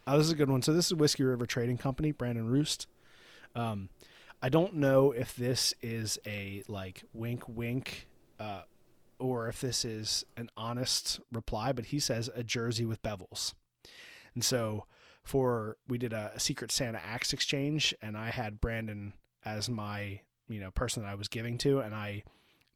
[0.06, 0.62] Oh, this is a good one.
[0.62, 2.86] So this is Whiskey River Trading Company, Brandon Roost.
[3.54, 3.88] Um,
[4.42, 8.06] I don't know if this is a like wink, wink,
[8.38, 8.62] uh,
[9.20, 13.54] or if this is an honest reply, but he says a jersey with bevels.
[14.34, 14.86] And so
[15.22, 19.12] for we did a, Secret Santa axe exchange, and I had Brandon
[19.44, 22.24] as my you know person that I was giving to, and I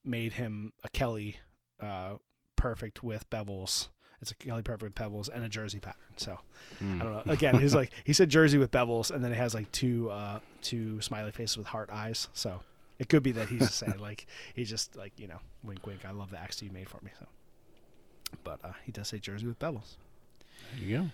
[0.04, 1.36] made him a Kelly
[1.80, 2.14] uh,
[2.56, 3.88] perfect with bevels.
[4.20, 6.00] It's a Kelly perfect with bevels and a jersey pattern.
[6.16, 6.38] So
[6.78, 7.00] Hmm.
[7.00, 7.32] I don't know.
[7.32, 10.40] Again, he's like he said jersey with bevels, and then it has like two uh
[10.62, 12.28] two smiley faces with heart eyes.
[12.32, 12.60] So
[12.98, 16.04] it could be that he's just saying like he's just like you know wink wink.
[16.04, 17.10] I love the axe you made for me.
[17.18, 17.26] So,
[18.42, 19.96] but uh, he does say jersey with bevels.
[20.74, 21.06] There you go.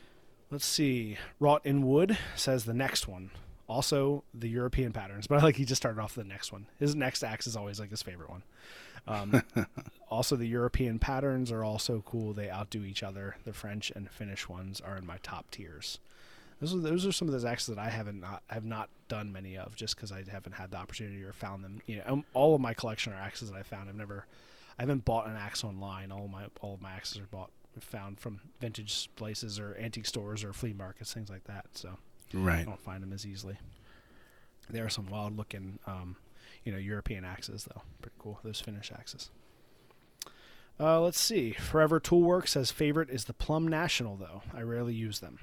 [0.50, 1.16] Let's see.
[1.38, 3.30] Wrought in wood says the next one.
[3.68, 6.66] Also the European patterns, but I like he just started off the next one.
[6.78, 8.42] His next axe is always like his favorite one.
[9.06, 9.42] Um,
[10.10, 12.32] also, the European patterns are also cool.
[12.32, 13.36] They outdo each other.
[13.44, 15.98] The French and Finnish ones are in my top tiers.
[16.60, 19.32] Those are those are some of those axes that I haven't not have not done
[19.32, 21.80] many of, just because I haven't had the opportunity or found them.
[21.86, 23.88] You know, um, all of my collection are axes that I found.
[23.88, 24.26] I've never,
[24.78, 26.12] I haven't bought an axe online.
[26.12, 30.06] All of my all of my axes are bought found from vintage places or antique
[30.06, 31.66] stores or flea markets, things like that.
[31.72, 31.96] So
[32.34, 33.56] right, I don't find them as easily.
[34.68, 36.16] There are some wild looking, um,
[36.64, 37.82] you know, European axes though.
[38.02, 38.38] Pretty cool.
[38.44, 39.30] Those Finnish axes.
[40.78, 41.52] Uh, let's see.
[41.52, 44.42] Forever Toolwork says favorite is the Plumb National though.
[44.54, 45.38] I rarely use them.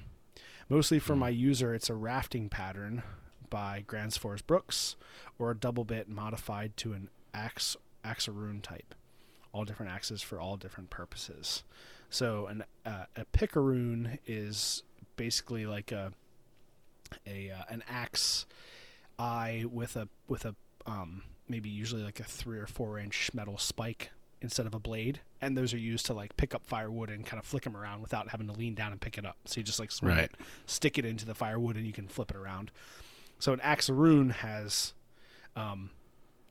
[0.70, 1.20] Mostly for Hmm.
[1.20, 3.04] my user, it's a rafting pattern,
[3.50, 4.98] by Gränsfors Bruks,
[5.40, 8.94] or a double bit modified to an axe axaroon type.
[9.54, 11.64] All different axes for all different purposes.
[12.10, 14.84] So an uh, a picaroon is
[15.16, 16.14] basically like a
[17.26, 18.46] a uh, an axe
[19.18, 20.56] eye with a with a
[20.86, 24.12] um, maybe usually like a three or four inch metal spike
[24.42, 27.40] instead of a blade, and those are used to like pick up firewood and kind
[27.40, 29.38] of flick them around without having to lean down and pick it up.
[29.46, 30.24] So you just like swing Right.
[30.26, 30.32] it,
[30.66, 32.72] stick it into the firewood, and you can flip it around.
[33.40, 34.94] So an axaroon has
[35.56, 35.90] um,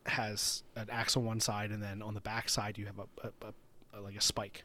[0.07, 3.27] has an axe on one side, and then on the back side you have a,
[3.29, 4.65] a, a, a like a spike.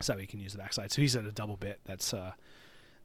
[0.00, 0.90] So you can use the back side.
[0.92, 1.80] So he's at a double bit.
[1.84, 2.32] That's uh,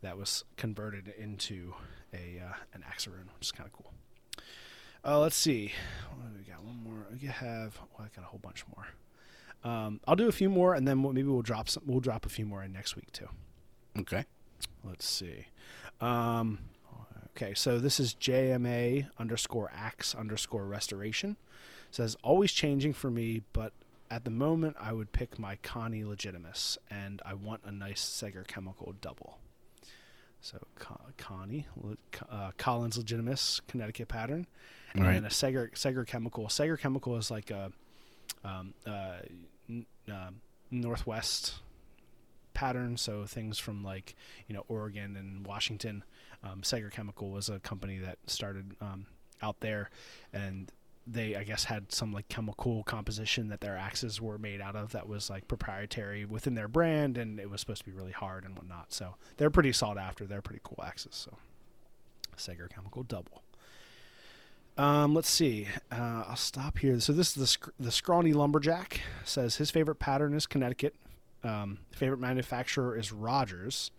[0.02, 1.74] that was converted into
[2.14, 3.92] a uh, an axaroon, which is kind of cool.
[5.04, 5.72] Uh, let's see.
[6.18, 6.64] What do we got?
[6.64, 7.06] One more.
[7.22, 7.78] We have.
[7.98, 8.88] Well, I got a whole bunch more.
[9.66, 11.84] Um, I'll do a few more, and then we'll, maybe we'll drop some.
[11.86, 13.28] We'll drop a few more in next week too.
[14.00, 14.26] Okay.
[14.84, 15.48] Let's see.
[16.00, 16.60] Um,
[17.36, 21.36] okay, so this is JMA underscore axe underscore restoration.
[21.90, 23.74] says always changing for me, but
[24.12, 28.44] at the moment I would pick my Connie Legitimus, and I want a nice Sager
[28.44, 29.40] Chemical double.
[30.42, 31.66] So Co- Connie,
[32.30, 34.46] uh, Collins Legitimus Connecticut pattern,
[34.94, 35.14] and Right.
[35.14, 36.50] then a Sager Sager Chemical.
[36.50, 37.72] Sager Chemical is like a
[38.44, 39.18] um, uh,
[40.10, 40.42] um,
[40.72, 41.56] Northwest
[42.54, 42.98] pattern.
[42.98, 44.16] So things from like
[44.48, 46.04] you know Oregon and Washington.
[46.44, 49.06] Um, Sager Chemical was a company that started um,
[49.42, 49.90] out there,
[50.34, 50.72] and
[51.08, 54.92] they I guess had some like chemical composition that their axes were made out of
[54.94, 58.44] that was like proprietary within their brand, and it was supposed to be really hard
[58.44, 58.92] and whatnot.
[58.92, 60.26] So they're pretty sought after.
[60.26, 61.16] They're pretty cool axes.
[61.16, 61.38] So
[62.38, 63.44] Sager Chemical double.
[64.78, 65.68] Um, let's see.
[65.92, 67.00] Uh, I'll stop here.
[67.00, 70.96] So this is the sc- the scrawny lumberjack says his favorite pattern is Connecticut.
[71.44, 73.92] Um, favorite manufacturer is Rogers.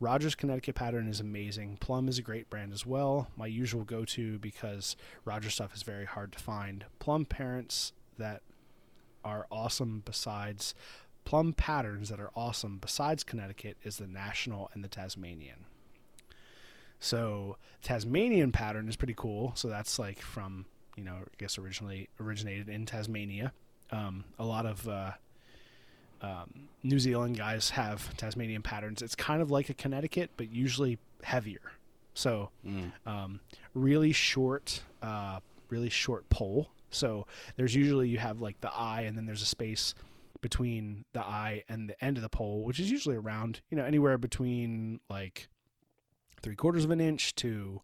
[0.00, 1.78] Rogers Connecticut pattern is amazing.
[1.80, 3.28] Plumb is a great brand as well.
[3.36, 6.84] My usual go-to because Rogers stuff is very hard to find.
[6.98, 8.42] Plumb parents that
[9.24, 10.74] are awesome besides
[11.24, 15.64] Plumb patterns that are awesome besides Connecticut is the National and the Tasmanian.
[17.04, 19.52] So Tasmanian pattern is pretty cool.
[19.56, 20.64] So that's like from
[20.96, 23.52] you know I guess originally originated in Tasmania.
[23.90, 25.12] Um, a lot of uh,
[26.22, 29.02] um, New Zealand guys have Tasmanian patterns.
[29.02, 31.72] It's kind of like a Connecticut, but usually heavier.
[32.14, 32.92] So Mm.
[33.06, 33.40] um,
[33.74, 36.70] really short, uh, really short pole.
[36.90, 37.26] So
[37.56, 39.94] there's usually you have like the eye, and then there's a space
[40.40, 43.84] between the eye and the end of the pole, which is usually around you know
[43.84, 45.48] anywhere between like
[46.44, 47.80] three quarters of an inch to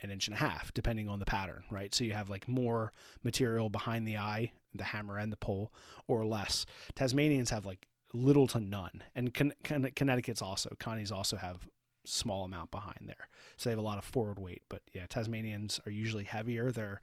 [0.00, 1.92] an inch and a half, depending on the pattern, right?
[1.92, 2.92] So you have like more
[3.24, 5.72] material behind the eye, the hammer and the pole,
[6.06, 6.64] or less.
[6.94, 11.66] Tasmanians have like little to none, and Con- Con- Connecticut's also Connie's also have
[12.04, 14.62] small amount behind there, so they have a lot of forward weight.
[14.68, 16.70] But yeah, Tasmanians are usually heavier.
[16.70, 17.00] They're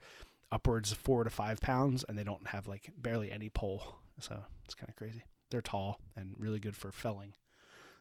[0.50, 4.44] upwards of four to five pounds, and they don't have like barely any pole, so
[4.64, 5.24] it's kind of crazy.
[5.50, 7.34] They're tall and really good for felling,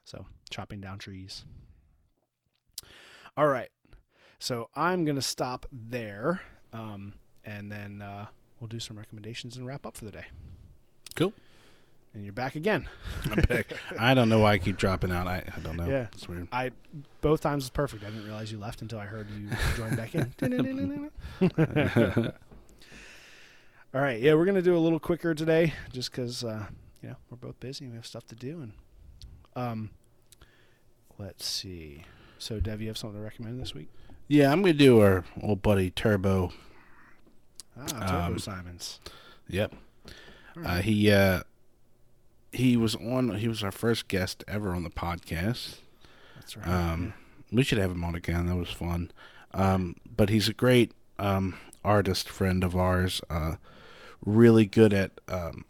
[0.06, 1.44] so chopping down trees.
[3.38, 3.70] All right.
[4.40, 6.42] So I'm going to stop there.
[6.74, 7.14] Um,
[7.44, 8.28] and then uh,
[8.60, 10.26] we'll do some recommendations and wrap up for the day.
[11.16, 11.34] Cool.
[12.14, 12.90] And you're back again.
[13.30, 13.72] I'm back.
[14.00, 15.28] I don't know why I keep dropping out.
[15.28, 15.86] I, I don't know.
[15.86, 16.08] Yeah.
[16.12, 16.50] It's weird.
[16.52, 16.72] I
[17.22, 18.04] both times was perfect.
[18.04, 20.34] I didn't realize you left until I heard you join back in.
[23.94, 26.66] All right, yeah, we're gonna do a little quicker today, just because uh,
[27.02, 28.62] you know we're both busy and we have stuff to do.
[28.62, 28.74] And
[29.56, 29.90] um,
[31.18, 32.06] let's see.
[32.42, 33.88] So, Dev, you have something to recommend this week?
[34.28, 36.52] Yeah, I'm gonna do our old buddy Turbo.
[37.78, 39.00] Ah, Turbo Um, Symonds.
[39.48, 39.76] Yep.
[40.66, 41.42] Uh, he uh,
[42.52, 43.36] he was on.
[43.36, 45.76] He was our first guest ever on the podcast.
[46.36, 46.68] That's right.
[46.68, 47.14] Um,
[47.52, 48.48] we should have him on again.
[48.48, 49.12] That was fun.
[49.54, 53.22] Um, but he's a great um, artist friend of ours.
[53.30, 53.58] Uh,
[54.26, 55.64] really good at um,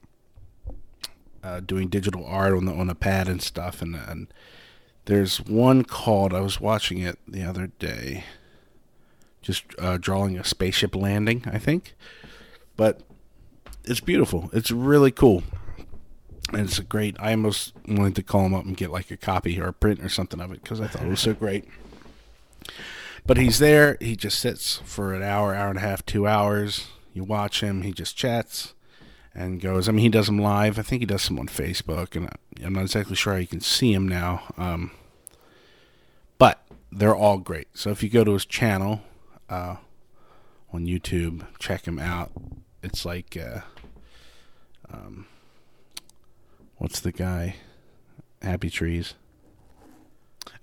[1.43, 3.81] uh, doing digital art on the on a pad and stuff.
[3.81, 4.33] And and
[5.05, 6.33] there's one called.
[6.33, 8.25] I was watching it the other day.
[9.41, 11.95] Just uh, drawing a spaceship landing, I think.
[12.77, 13.01] But
[13.83, 14.49] it's beautiful.
[14.53, 15.43] It's really cool.
[16.53, 17.15] And it's a great.
[17.19, 20.03] I almost wanted to call him up and get like a copy or a print
[20.03, 21.65] or something of it because I thought it was so great.
[23.25, 23.97] But he's there.
[23.99, 26.87] He just sits for an hour, hour and a half, two hours.
[27.13, 27.83] You watch him.
[27.83, 28.73] He just chats
[29.33, 29.87] and goes.
[29.87, 30.77] I mean, he does them live.
[30.77, 32.29] I think he does some on Facebook, and
[32.63, 34.43] I'm not exactly sure how you can see him now.
[34.57, 34.91] Um,
[36.37, 37.67] but they're all great.
[37.73, 39.01] So if you go to his channel
[39.49, 39.77] uh,
[40.73, 42.31] on YouTube, check him out.
[42.83, 43.61] It's like, uh,
[44.91, 45.27] um,
[46.77, 47.55] what's the guy?
[48.41, 49.13] Happy Trees.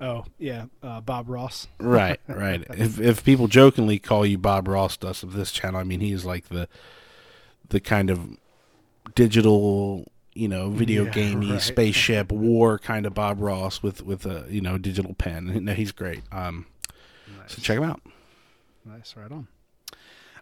[0.01, 1.69] Oh yeah, uh, Bob Ross.
[1.79, 2.65] Right, right.
[2.71, 6.25] if if people jokingly call you Bob Ross does of this channel, I mean he's
[6.25, 6.69] like the
[7.69, 8.37] the kind of
[9.15, 11.61] digital, you know, video Yeah, gamey right.
[11.63, 15.59] spaceship war kind of Bob Ross with with a you know digital pen.
[15.65, 16.23] No, he's great.
[16.33, 16.67] Um,
[17.39, 17.55] Nice.
[17.55, 18.01] so check him out.
[18.85, 19.49] Nice, right on.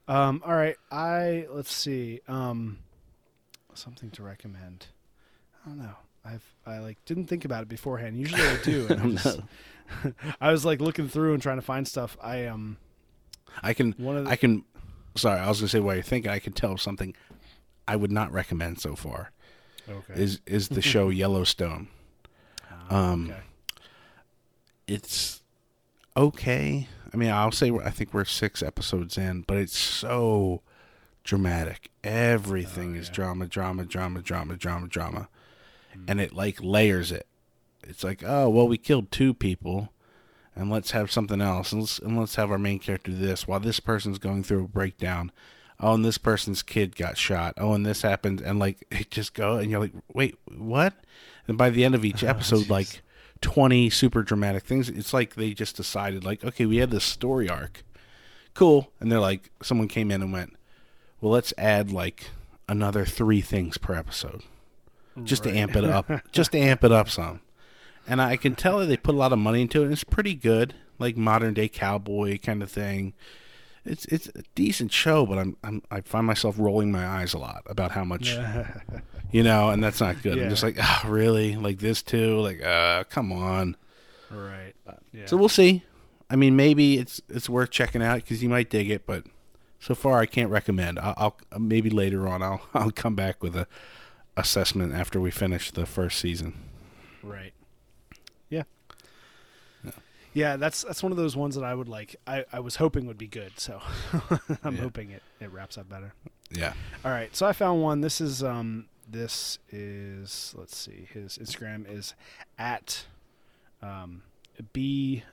[0.09, 2.21] Um, all right, I let's see.
[2.29, 2.79] Um,
[3.75, 4.87] something to recommend.
[5.64, 5.97] I don't know.
[6.25, 8.17] I've I like didn't think about it beforehand.
[8.17, 8.87] Usually I do.
[8.89, 9.41] And I, just,
[10.41, 12.17] I was like looking through and trying to find stuff.
[12.23, 12.77] I um
[13.62, 14.64] I can one of the I can.
[15.17, 17.14] Sorry, I was gonna say while you're thinking, I can tell something
[17.89, 19.30] I would not recommend so far
[19.89, 20.20] okay.
[20.20, 21.89] is is the show Yellowstone.
[22.91, 23.41] um, okay.
[24.87, 25.43] It's
[26.16, 26.89] okay.
[27.12, 30.62] I mean, I'll say I think we're six episodes in, but it's so
[31.24, 31.91] dramatic.
[32.05, 33.14] Everything is yeah.
[33.14, 35.28] drama, drama, drama, drama, drama, drama,
[36.07, 37.26] and it like layers it.
[37.82, 39.93] It's like, oh well, we killed two people,
[40.55, 43.49] and let's have something else, and let's and let's have our main character do this
[43.49, 45.32] while this person's going through a breakdown.
[45.79, 47.55] Oh, and this person's kid got shot.
[47.59, 50.95] Oh, and this happened, and like it just go, and you're like, wait, what?
[51.49, 52.70] And by the end of each oh, episode, jeez.
[52.70, 53.03] like
[53.41, 54.89] 20 super dramatic things.
[54.89, 57.85] It's like they just decided, like, okay, we had this story arc.
[58.55, 58.91] Cool.
[59.01, 60.57] And they're like, someone came in and went,
[61.20, 62.31] well, let's add like
[62.68, 64.43] another three things per episode
[65.24, 67.41] just to amp it up, just to amp it up some.
[68.07, 69.85] And I can tell that they put a lot of money into it.
[69.85, 73.14] And it's pretty good, like modern day cowboy kind of thing.
[73.87, 77.39] It's it's a decent show, but I'm, I'm I find myself rolling my eyes a
[77.39, 78.37] lot about how much
[79.30, 80.39] you know, and that's not good.
[80.39, 81.57] I'm just like, oh, really?
[81.57, 82.39] Like this too?
[82.41, 83.76] Like, uh, come on.
[84.30, 84.74] right.
[85.12, 85.26] Yeah.
[85.26, 85.82] So we'll see.
[86.28, 89.24] I mean, maybe it's it's worth checking out because you might dig it, but
[89.78, 90.99] so far I can't recommend.
[90.99, 93.66] I'll, I'll maybe later on I'll I'll come back with a
[94.37, 96.55] assessment after we finish the first season.
[97.22, 97.53] Right.
[100.37, 100.57] Yeah.
[100.57, 102.16] That's that's one of those ones that I would like.
[102.26, 103.80] I, I was hoping would be good, so
[104.64, 104.82] I'm Yeah.
[104.82, 106.14] hoping it, it wraps up better.
[106.51, 106.74] Yeah.
[107.05, 108.01] All right, so I found one.
[108.03, 111.09] This is um this is let's see.
[111.12, 112.14] His Instagram is
[112.59, 113.07] at
[113.82, 114.22] um
[114.72, 115.24] b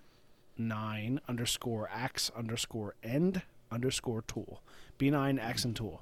[0.57, 3.41] nine underscore axe underscore end
[3.71, 4.61] underscore tool
[4.97, 6.01] b nine axe and tool.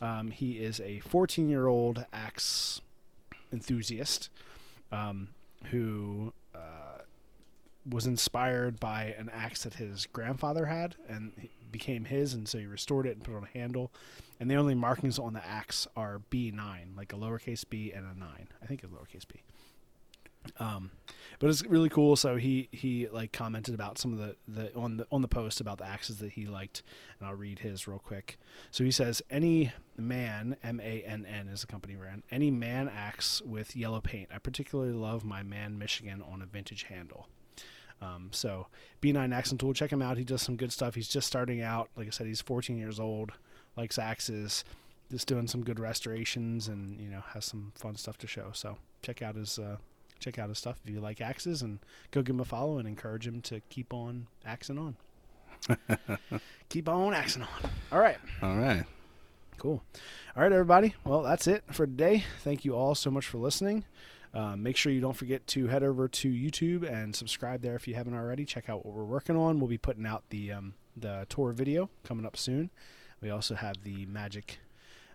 [0.00, 2.80] Um, he is a 14 year old axe
[3.52, 4.30] enthusiast
[4.92, 5.28] um,
[5.70, 6.95] who uh,
[7.88, 12.66] was inspired by an axe that his grandfather had and became his, and so he
[12.66, 13.92] restored it and put it on a handle.
[14.40, 18.18] And the only markings on the axe are B9, like a lowercase b and a
[18.18, 18.48] 9.
[18.62, 19.42] I think it's lowercase b.
[20.58, 20.90] Um,
[21.38, 22.16] but it's really cool.
[22.16, 25.60] So he he like commented about some of the, the on the on the post
[25.60, 26.82] about the axes that he liked,
[27.18, 28.38] and I'll read his real quick.
[28.70, 32.88] So he says, any man, M A N N is a company brand, any man
[32.88, 34.28] axe with yellow paint.
[34.32, 37.28] I particularly love my man Michigan on a vintage handle.
[38.02, 38.66] Um, so
[39.00, 40.18] B9 Axe and Tool, check him out.
[40.18, 40.94] He does some good stuff.
[40.94, 41.88] He's just starting out.
[41.96, 43.32] Like I said, he's 14 years old,
[43.76, 44.64] likes axes,
[45.10, 48.50] just doing some good restorations, and you know has some fun stuff to show.
[48.52, 49.76] So check out his uh,
[50.20, 51.78] check out his stuff if you like axes, and
[52.10, 54.96] go give him a follow and encourage him to keep on axing on.
[56.68, 57.70] keep on axing on.
[57.92, 58.18] All right.
[58.42, 58.84] All right.
[59.58, 59.82] Cool.
[60.36, 60.94] All right, everybody.
[61.04, 62.24] Well, that's it for today.
[62.40, 63.84] Thank you all so much for listening.
[64.36, 67.88] Um, make sure you don't forget to head over to YouTube and subscribe there if
[67.88, 68.44] you haven't already.
[68.44, 69.58] Check out what we're working on.
[69.60, 72.70] We'll be putting out the um, the tour video coming up soon.
[73.22, 74.58] We also have the magic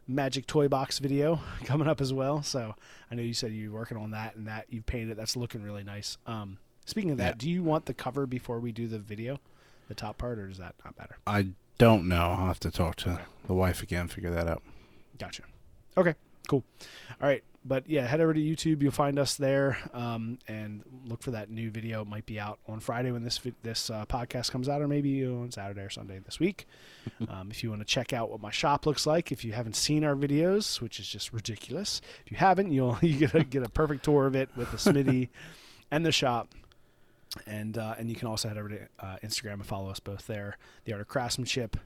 [0.07, 2.41] magic toy box video coming up as well.
[2.41, 2.73] So
[3.11, 5.17] I know you said you're working on that and that you've painted.
[5.17, 6.17] That's looking really nice.
[6.25, 7.37] Um, speaking of that, Yeah.
[7.37, 9.39] do you want the cover before we do the video,
[9.87, 11.17] the top part, or does that not matter?
[11.27, 12.31] I don't know.
[12.31, 13.21] I'll have to talk to Okay.
[13.45, 14.63] the wife again, figure that out.
[15.19, 15.43] Gotcha.
[15.95, 16.15] Okay,
[16.47, 16.63] cool.
[17.21, 18.81] All right, but yeah, head over to YouTube.
[18.81, 22.01] You'll find us there, um, and look for that new video.
[22.01, 25.25] It might be out on Friday when this this uh, podcast comes out, or maybe
[25.25, 26.67] on Saturday or Sunday this week.
[27.29, 29.75] um, if you want to check out what my shop looks like, if you haven't
[29.75, 33.63] seen our videos, which is just ridiculous, if you haven't, you'll you get a, get
[33.63, 35.29] a perfect tour of it with the Smitty
[35.91, 36.53] and the shop.
[37.45, 40.27] And uh, and you can also head over to uh, Instagram and follow us both
[40.27, 41.77] there, the Art of Craftsmanship,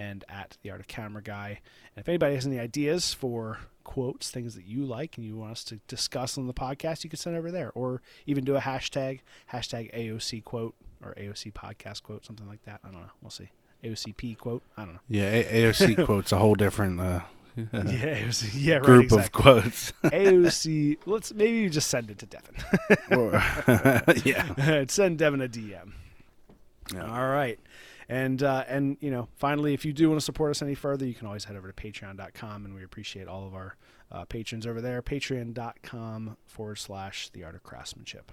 [0.00, 1.60] and at the Art of Camera Guy.
[1.94, 5.52] And if anybody has any ideas for quotes, things that you like, and you want
[5.52, 8.60] us to discuss on the podcast, you can send over there, or even do a
[8.60, 9.20] hashtag
[9.52, 10.74] hashtag AOC quote
[11.04, 12.80] or AOC podcast quote, something like that.
[12.82, 13.10] I don't know.
[13.20, 13.50] We'll see.
[13.84, 14.62] AOCP quote.
[14.76, 15.00] I don't know.
[15.08, 17.20] Yeah, a- AOC quotes a whole different uh,
[17.56, 18.82] yeah, AOC, yeah, right.
[18.82, 19.24] group exactly.
[19.24, 19.92] of quotes.
[20.04, 20.98] AOC.
[21.04, 22.54] Let's maybe you just send it to Devon.
[23.18, 23.32] Or-
[24.24, 24.84] yeah.
[24.88, 25.92] send Devon a DM.
[26.94, 27.04] Yeah.
[27.04, 27.58] All right.
[28.10, 31.06] And uh, and you know, finally, if you do want to support us any further,
[31.06, 33.76] you can always head over to patreon.com and we appreciate all of our
[34.10, 35.00] uh, patrons over there.
[35.00, 38.32] Patreon.com forward slash the art of craftsmanship.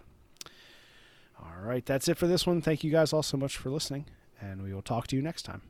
[1.40, 2.60] All right, that's it for this one.
[2.60, 4.08] Thank you guys all so much for listening,
[4.42, 5.62] and we will talk to you next time.